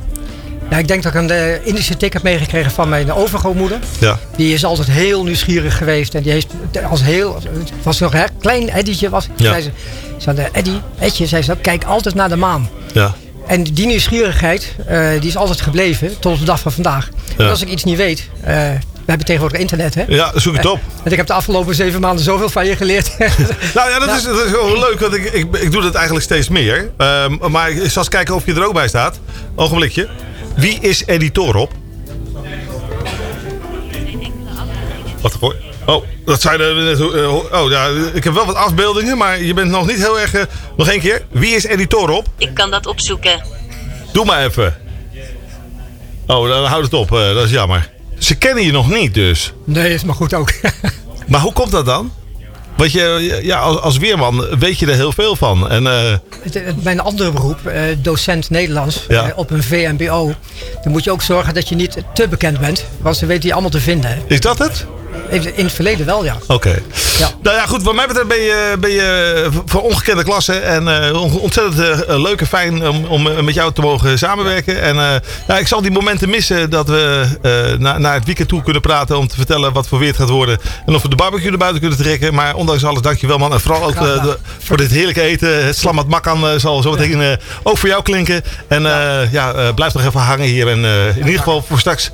Ja, 0.70 0.78
ik 0.78 0.88
denk 0.88 1.02
dat 1.02 1.14
ik 1.14 1.20
een 1.20 1.30
eh, 1.30 1.66
Indische 1.66 1.96
tik 1.96 2.12
heb 2.12 2.22
meegekregen 2.22 2.70
van 2.70 2.88
mijn 2.88 3.12
overgrootmoeder. 3.12 3.78
Ja. 3.98 4.18
Die 4.36 4.54
is 4.54 4.64
altijd 4.64 4.88
heel 4.90 5.24
nieuwsgierig 5.24 5.76
geweest. 5.78 6.14
En 6.14 6.22
die 6.22 6.32
heeft 6.32 6.48
als 6.90 7.02
heel... 7.02 7.34
Het 7.34 7.72
was 7.82 7.98
nog 7.98 8.14
een 8.14 8.28
klein 8.40 8.68
Eddietje. 8.68 9.08
Was, 9.10 9.26
Ja. 9.36 9.50
zei 9.50 9.62
ze, 9.62 9.70
ze 10.18 10.28
had, 10.30 10.38
eh, 10.38 10.44
Eddie, 10.52 10.80
Edje, 10.98 11.26
zei 11.26 11.42
ze, 11.42 11.56
kijk 11.60 11.84
altijd 11.84 12.14
naar 12.14 12.28
de 12.28 12.36
maan. 12.36 12.68
Ja. 12.92 13.14
En 13.46 13.62
die 13.62 13.86
nieuwsgierigheid, 13.86 14.74
die 15.20 15.28
is 15.28 15.36
altijd 15.36 15.60
gebleven 15.60 16.18
tot 16.18 16.32
op 16.32 16.38
de 16.38 16.44
dag 16.44 16.60
van 16.60 16.72
vandaag. 16.72 17.08
Ja. 17.36 17.44
En 17.44 17.50
als 17.50 17.62
ik 17.62 17.68
iets 17.68 17.84
niet 17.84 17.96
weet, 17.96 18.28
we 19.06 19.12
hebben 19.12 19.26
tegenwoordig 19.26 19.60
internet, 19.60 19.94
hè? 19.94 20.04
Ja, 20.08 20.32
zoek 20.34 20.56
het 20.56 20.64
Eh, 20.64 20.70
op. 20.70 20.80
en 21.04 21.10
ik 21.10 21.16
heb 21.16 21.26
de 21.26 21.32
afgelopen 21.32 21.74
zeven 21.74 22.00
maanden 22.00 22.24
zoveel 22.24 22.48
van 22.48 22.66
je 22.66 22.76
geleerd. 22.76 23.16
Nou 23.74 23.90
ja, 23.90 23.98
dat, 23.98 24.16
Is, 24.16 24.22
dat 24.22 24.44
is 24.44 24.50
wel 24.50 24.78
leuk, 24.78 25.00
want 25.00 25.14
ik, 25.14 25.24
ik, 25.24 25.56
ik 25.56 25.72
doe 25.72 25.82
dat 25.82 25.94
eigenlijk 25.94 26.24
steeds 26.24 26.48
meer. 26.48 26.90
Ehm, 26.96 27.50
maar 27.50 27.70
ik 27.70 27.76
zal 27.90 28.02
eens 28.02 28.08
kijken 28.08 28.34
of 28.34 28.46
je 28.46 28.54
er 28.54 28.66
ook 28.66 28.72
bij 28.74 28.88
staat. 28.88 29.20
Ogenblikje. 29.54 30.08
Wie 30.56 30.78
is 30.80 31.02
editor 31.06 31.56
op? 31.56 31.72
Wat 35.20 35.32
ervoor? 35.32 35.54
Oh, 35.86 36.04
dat 36.24 36.40
zijn 36.40 36.58
de. 36.58 37.48
Oh 37.52 37.70
ja, 37.70 37.88
ik 38.12 38.24
heb 38.24 38.32
wel 38.34 38.46
wat 38.46 38.54
afbeeldingen, 38.56 39.16
maar 39.18 39.42
je 39.42 39.54
bent 39.54 39.70
nog 39.70 39.86
niet 39.86 39.96
heel 39.98 40.20
erg. 40.20 40.34
eh, 40.34 40.42
nog 40.76 40.88
één 40.88 41.00
keer. 41.00 41.22
Wie 41.30 41.54
is 41.54 41.64
editor 41.64 42.10
op? 42.10 42.26
Ik 42.38 42.54
kan 42.54 42.70
dat 42.70 42.86
opzoeken. 42.86 43.42
Doe 44.12 44.24
maar 44.24 44.44
even. 44.44 44.76
Oh, 46.26 46.48
dan 46.48 46.64
houd 46.64 46.82
het 46.84 46.92
op. 46.94 47.12
eh, 47.12 47.34
dat 47.34 47.44
is 47.44 47.50
jammer. 47.50 47.90
Ze 48.26 48.34
kennen 48.34 48.64
je 48.64 48.72
nog 48.72 48.90
niet 48.90 49.14
dus. 49.14 49.52
nee, 49.64 49.94
is 49.94 50.04
maar 50.04 50.14
goed 50.14 50.34
ook. 50.34 50.52
Maar 51.26 51.40
hoe 51.40 51.52
komt 51.52 51.70
dat 51.70 51.86
dan? 51.86 52.12
Want 52.76 52.92
je, 52.92 53.40
ja, 53.42 53.58
als, 53.58 53.80
als 53.80 53.96
weerman 53.96 54.58
weet 54.58 54.78
je 54.78 54.86
er 54.86 54.94
heel 54.94 55.12
veel 55.12 55.36
van. 55.36 55.68
En, 55.70 55.86
eh, 55.86 56.14
Het- 56.42 56.54
het- 56.54 56.84
Mijn 56.84 57.00
andere 57.00 57.30
beroep, 57.32 57.66
eh, 57.66 57.82
docent 57.98 58.50
Nederlands 58.50 59.04
Ja. 59.08 59.28
eh, 59.28 59.38
op 59.38 59.50
een 59.50 59.62
VMBO. 59.62 60.34
Dan 60.82 60.92
moet 60.92 61.04
je 61.04 61.10
ook 61.10 61.22
zorgen 61.22 61.54
dat 61.54 61.68
je 61.68 61.74
niet 61.74 61.96
te 62.14 62.28
bekend 62.28 62.60
bent. 62.60 62.84
Want 62.98 63.16
ze 63.16 63.26
weten 63.26 63.46
je 63.46 63.52
allemaal 63.52 63.70
te 63.70 63.80
vinden. 63.80 64.18
is 64.26 64.40
dat 64.40 64.58
het? 64.58 64.86
In 65.30 65.64
het 65.64 65.72
verleden 65.72 66.06
wel, 66.06 66.24
ja. 66.24 66.36
Oké. 66.46 66.82
Ja. 67.18 67.30
Nou 67.42 67.56
ja, 67.56 67.66
goed. 67.66 67.82
Wat 67.82 67.94
mij 67.94 68.06
betreft 68.06 68.28
ben 68.28 68.40
je, 68.40 68.76
ben 68.80 68.90
je 68.90 69.48
van 69.66 69.80
ongekende 69.80 70.22
klasse. 70.24 70.52
En 70.52 71.04
eh, 71.08 71.22
on- 71.22 71.38
ontzettend 71.40 72.04
eh, 72.04 72.18
leuk 72.22 72.40
en 72.40 72.46
fijn 72.46 72.88
om, 72.88 73.04
om 73.04 73.26
eh, 73.26 73.40
met 73.40 73.54
jou 73.54 73.72
te 73.72 73.80
mogen 73.80 74.18
samenwerken. 74.18 74.80
En 74.82 74.96
eh, 74.98 75.14
ja, 75.48 75.58
ik 75.58 75.66
zal 75.66 75.82
die 75.82 75.90
momenten 75.90 76.28
missen 76.30 76.70
dat 76.70 76.88
we 76.88 77.24
eh, 77.42 77.78
na, 77.78 77.98
naar 77.98 78.14
het 78.14 78.24
weekend 78.24 78.48
toe 78.48 78.62
kunnen 78.62 78.82
praten. 78.82 79.18
Om 79.18 79.28
te 79.28 79.36
vertellen 79.36 79.72
wat 79.72 79.88
voor 79.88 79.98
weer 79.98 80.08
het 80.08 80.16
gaat 80.16 80.28
worden. 80.30 80.58
En 80.86 80.94
of 80.94 81.02
we 81.02 81.08
de 81.08 81.16
barbecue 81.16 81.48
naar 81.48 81.58
buiten 81.58 81.80
kunnen 81.80 81.98
trekken. 81.98 82.34
Maar 82.34 82.54
ondanks 82.54 82.84
alles, 82.84 83.00
dankjewel 83.02 83.38
man. 83.38 83.52
En 83.52 83.60
vooral 83.60 83.82
ook 83.84 83.94
eh, 83.94 84.22
de- 84.22 84.38
voor 84.58 84.76
dit 84.76 84.90
heerlijke 84.90 85.20
eten. 85.22 85.64
Het 85.66 85.76
slammat 85.76 86.08
makkan 86.08 86.46
eh, 86.48 86.54
zal 86.56 86.82
zo 86.82 86.90
meteen 86.90 87.22
eh, 87.22 87.32
ook 87.62 87.78
voor 87.78 87.88
jou 87.88 88.02
klinken. 88.02 88.42
En 88.68 88.86
eh, 88.86 89.32
ja, 89.32 89.52
eh, 89.52 89.74
blijf 89.74 89.94
nog 89.94 90.04
even 90.04 90.20
hangen 90.20 90.46
hier. 90.46 90.68
En 90.68 90.84
eh, 90.84 91.06
in 91.16 91.24
ieder 91.24 91.38
geval 91.38 91.64
voor 91.68 91.78
straks 91.78 92.10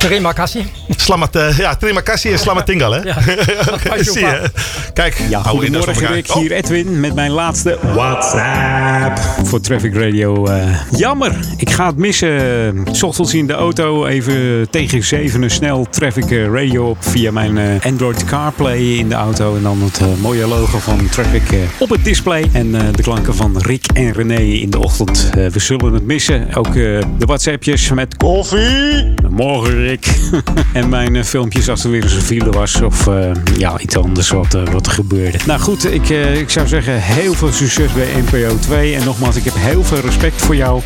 Terima 0.00 0.32
kasih. 0.32 0.64
Slamat, 0.96 1.36
eh, 1.36 1.58
ja, 1.58 1.74
terima 1.76 2.00
kasih 2.00 2.32
en 2.32 2.38
slamat 2.38 2.66
tinggal, 2.66 2.92
hè? 2.92 3.00
Ja. 3.10 3.16
Oké, 3.74 4.04
zie 4.04 4.20
je. 4.20 4.50
Kijk, 4.94 5.22
Ja, 5.28 5.42
goedemorgen 5.42 6.06
Rick, 6.06 6.32
hier 6.32 6.52
Edwin 6.52 7.00
met 7.00 7.14
mijn 7.14 7.30
laatste 7.30 7.78
WhatsApp 7.94 9.18
voor 9.44 9.60
Traffic 9.60 9.94
Radio. 9.94 10.46
Eh, 10.46 10.80
jammer, 10.96 11.32
ik 11.56 11.70
ga 11.70 11.86
het 11.86 11.96
missen. 11.96 12.86
S 12.92 13.02
ochtends 13.02 13.34
in 13.34 13.46
de 13.46 13.52
auto 13.52 14.06
even 14.06 14.70
tegen 14.70 15.02
zevenen 15.04 15.50
snel 15.50 15.86
Traffic 15.90 16.30
eh, 16.30 16.44
Radio 16.44 16.88
op 16.88 16.96
via 17.00 17.30
mijn 17.32 17.80
Android 17.82 18.24
CarPlay 18.24 18.78
in 18.78 19.08
de 19.08 19.14
auto. 19.14 19.56
En 19.56 19.62
dan 19.62 19.82
het 19.82 20.20
mooie 20.20 20.46
logo 20.46 20.78
van 20.78 21.08
Traffic 21.10 21.42
op 21.78 21.90
het 21.90 22.04
display. 22.04 22.48
En 22.52 22.74
eh, 22.74 22.80
de 22.92 23.02
klanken 23.02 23.34
van 23.34 23.58
Rick 23.58 23.84
en 23.92 24.12
René 24.12 24.40
in 24.40 24.70
de 24.70 24.78
ochtend. 24.78 25.30
We 25.34 25.58
zullen 25.58 25.92
het 25.92 26.04
missen. 26.04 26.54
Ook 26.54 26.66
eh, 26.66 26.72
de 27.18 27.26
WhatsAppjes 27.26 27.90
met 27.90 28.16
koffie. 28.16 29.14
Morgen 29.30 29.89
En 30.72 30.88
mijn 30.88 31.16
eh, 31.16 31.24
filmpjes 31.24 31.68
als 31.68 31.84
er 31.84 31.90
weer 31.90 32.04
een 32.04 32.10
file 32.10 32.50
was. 32.50 32.80
Of 32.80 33.06
eh, 33.06 33.30
ja, 33.58 33.78
iets 33.78 33.96
anders 33.96 34.28
wat, 34.28 34.54
eh, 34.54 34.62
wat 34.72 34.86
er 34.86 34.92
gebeurde. 34.92 35.38
Nou 35.46 35.60
goed, 35.60 35.92
ik, 35.92 36.08
ik 36.38 36.50
zou 36.50 36.66
zeggen 36.66 37.02
heel 37.02 37.34
veel 37.34 37.52
succes 37.52 37.92
bij 37.92 38.06
NPO 38.20 38.58
2. 38.58 38.94
En 38.94 39.04
nogmaals, 39.04 39.36
ik 39.36 39.44
heb 39.44 39.54
heel 39.56 39.84
veel 39.84 40.00
respect 40.00 40.42
voor 40.42 40.56
jou. 40.56 40.82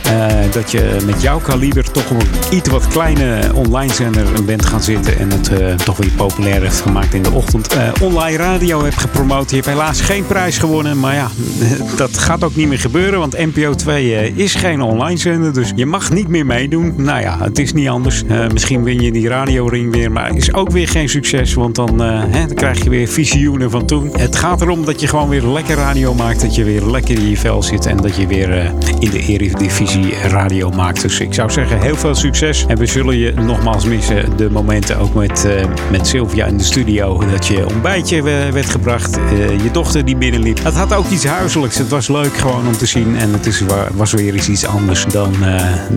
dat 0.53 0.71
je 0.71 0.97
met 1.07 1.23
jouw 1.23 1.39
kaliber 1.39 1.91
toch 1.91 2.11
een 2.11 2.57
iets 2.57 2.69
wat 2.69 2.89
kleine 2.89 3.55
online 3.55 3.93
zender 3.93 4.45
bent 4.45 4.67
gaan 4.67 4.83
zitten. 4.83 5.19
En 5.19 5.31
het 5.31 5.85
toch 5.85 5.97
weer 5.97 6.11
populair 6.11 6.63
heeft 6.63 6.81
gemaakt 6.81 7.15
in 7.15 7.23
de 7.23 7.31
ochtend. 7.31 7.77
Online 8.01 8.37
radio 8.37 8.83
hebt 8.83 9.01
gepromoot. 9.01 9.51
Je 9.51 9.57
hebt 9.57 9.69
helaas 9.69 10.01
geen 10.01 10.27
prijs 10.27 10.59
gewonnen. 10.59 11.01
Maar 11.01 11.15
ja, 11.15 11.31
dat 11.97 12.19
gaat 12.19 12.45
ook 12.45 12.57
niet 12.57 12.69
meer 12.69 12.79
gebeuren. 12.79 13.19
Want 13.19 13.39
NPO 13.39 13.75
2 13.75 14.17
eh, 14.17 14.37
is 14.37 14.55
geen 14.55 14.83
online 14.83 15.19
zender. 15.19 15.53
Dus 15.53 15.73
je 15.75 15.87
mag 15.87 16.11
niet 16.11 16.29
meer 16.29 16.47
meedoen. 16.47 16.95
Nou 16.97 17.21
ja, 17.21 17.39
het 17.41 17.59
is 17.59 17.73
niet 17.73 17.89
anders. 17.89 18.23
Misschien 18.53 18.85
win 18.95 19.05
je 19.05 19.13
die 19.13 19.29
radioring 19.29 19.93
weer. 19.93 20.13
Maar 20.13 20.37
is 20.37 20.55
ook 20.55 20.71
weer 20.71 20.89
geen 20.89 21.09
succes. 21.09 21.55
Want 21.55 21.75
dan, 21.75 22.03
eh, 22.03 22.23
hè, 22.29 22.47
dan 22.47 22.55
krijg 22.55 22.85
je 22.85 22.91
weer 22.91 23.09
visioenen 23.09 23.71
van 23.71 23.87
toen. 23.87 24.11
Het 24.17 24.37
gaat 24.37 24.61
erom 24.61 24.85
dat 24.85 25.01
je 25.01 25.07
gewoon 25.07 25.29
weer 25.29 25.43
lekker 25.47 25.77
radio 25.77 26.15
maakt. 26.15 26.41
Dat 26.41 26.55
je 26.55 26.65
weer 26.65 26.83
lekker 26.87 27.19
in 27.19 27.29
je 27.29 27.37
vel 27.37 27.63
zit. 27.63 27.87
En 27.87 27.97
dat 27.97 28.17
je 28.17 28.27
weer 28.27 28.53
eh, 28.59 28.71
in 28.99 29.11
de 29.11 29.19
Eredivisie 29.19 30.15
radio 30.29 30.71
maakt. 30.71 31.03
Dus 31.03 31.21
ik 31.21 31.35
zou 31.35 31.51
zeggen, 31.51 31.81
heel 31.81 31.97
veel 31.97 32.15
succes. 32.15 32.65
En 32.67 32.77
we 32.79 32.87
zullen 32.87 33.19
je 33.19 33.33
nogmaals 33.33 33.85
missen. 33.85 34.37
De 34.37 34.51
momenten 34.51 34.99
ook 34.99 35.15
met, 35.15 35.45
eh, 35.45 35.65
met 35.91 36.07
Sylvia 36.07 36.47
in 36.47 36.57
de 36.57 36.65
studio. 36.65 37.23
Dat 37.31 37.47
je 37.47 37.67
ontbijtje 37.69 38.23
werd 38.53 38.71
gebracht. 38.71 39.19
Je 39.63 39.69
dochter 39.73 40.05
die 40.05 40.17
binnenliep. 40.17 40.65
Het 40.65 40.75
had 40.75 40.95
ook 40.95 41.09
iets 41.11 41.25
huiselijks. 41.25 41.79
Het 41.79 41.89
was 41.89 42.09
leuk 42.09 42.37
gewoon 42.37 42.67
om 42.67 42.77
te 42.77 42.87
zien. 42.87 43.17
En 43.17 43.33
het 43.33 43.47
is, 43.47 43.61
wa- 43.61 43.89
was 43.95 44.13
weer 44.13 44.35
eens 44.35 44.49
iets 44.49 44.67
anders 44.67 45.05
dan 45.05 45.33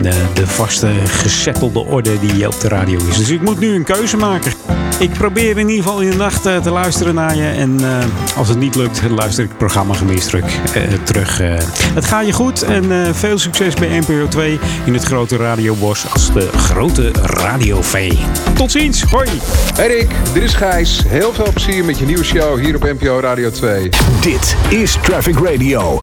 de, 0.02 0.12
de 0.34 0.46
vaste 0.46 0.88
gesettelde 1.04 1.78
orde 1.86 2.10
die 2.20 2.46
op 2.46 2.60
de 2.60 2.68
radio 2.68 2.87
is. 2.96 3.16
Dus 3.16 3.28
ik 3.30 3.42
moet 3.42 3.60
nu 3.60 3.74
een 3.74 3.84
keuze 3.84 4.16
maken. 4.16 4.52
Ik 4.98 5.10
probeer 5.12 5.58
in 5.58 5.68
ieder 5.68 5.84
geval 5.84 6.00
in 6.00 6.10
de 6.10 6.16
nacht 6.16 6.46
eh, 6.46 6.56
te 6.56 6.70
luisteren 6.70 7.14
naar 7.14 7.36
je. 7.36 7.48
En 7.48 7.80
eh, 7.80 8.36
als 8.36 8.48
het 8.48 8.58
niet 8.58 8.74
lukt, 8.74 9.00
luister 9.10 9.42
ik 9.42 9.48
het 9.48 9.58
programma 9.58 9.94
gemist 9.94 10.28
terug. 10.28 10.44
eh, 10.74 10.82
terug 11.04 11.40
eh. 11.40 11.54
Het 11.94 12.04
gaat 12.04 12.26
je 12.26 12.32
goed 12.32 12.62
en 12.62 12.92
eh, 13.06 13.12
veel 13.12 13.38
succes 13.38 13.74
bij 13.74 13.98
NPO 13.98 14.28
2 14.28 14.58
in 14.84 14.92
het 14.94 15.02
grote 15.02 15.36
radiobos 15.36 16.04
als 16.12 16.32
de 16.32 16.48
grote 16.56 17.10
Radio 17.22 17.82
V. 17.82 18.12
Tot 18.54 18.70
ziens, 18.70 19.02
hoi! 19.02 19.28
Hey 19.74 19.86
Rick, 19.86 20.10
dit 20.32 20.42
is 20.42 20.54
Gijs. 20.54 21.02
Heel 21.06 21.32
veel 21.32 21.52
plezier 21.52 21.84
met 21.84 21.98
je 21.98 22.04
nieuwe 22.04 22.24
show 22.24 22.58
hier 22.60 22.74
op 22.76 22.82
NPO 22.82 23.20
Radio 23.20 23.50
2. 23.50 23.88
Dit 24.20 24.56
is 24.68 24.98
Traffic 25.02 25.38
Radio. 25.38 25.96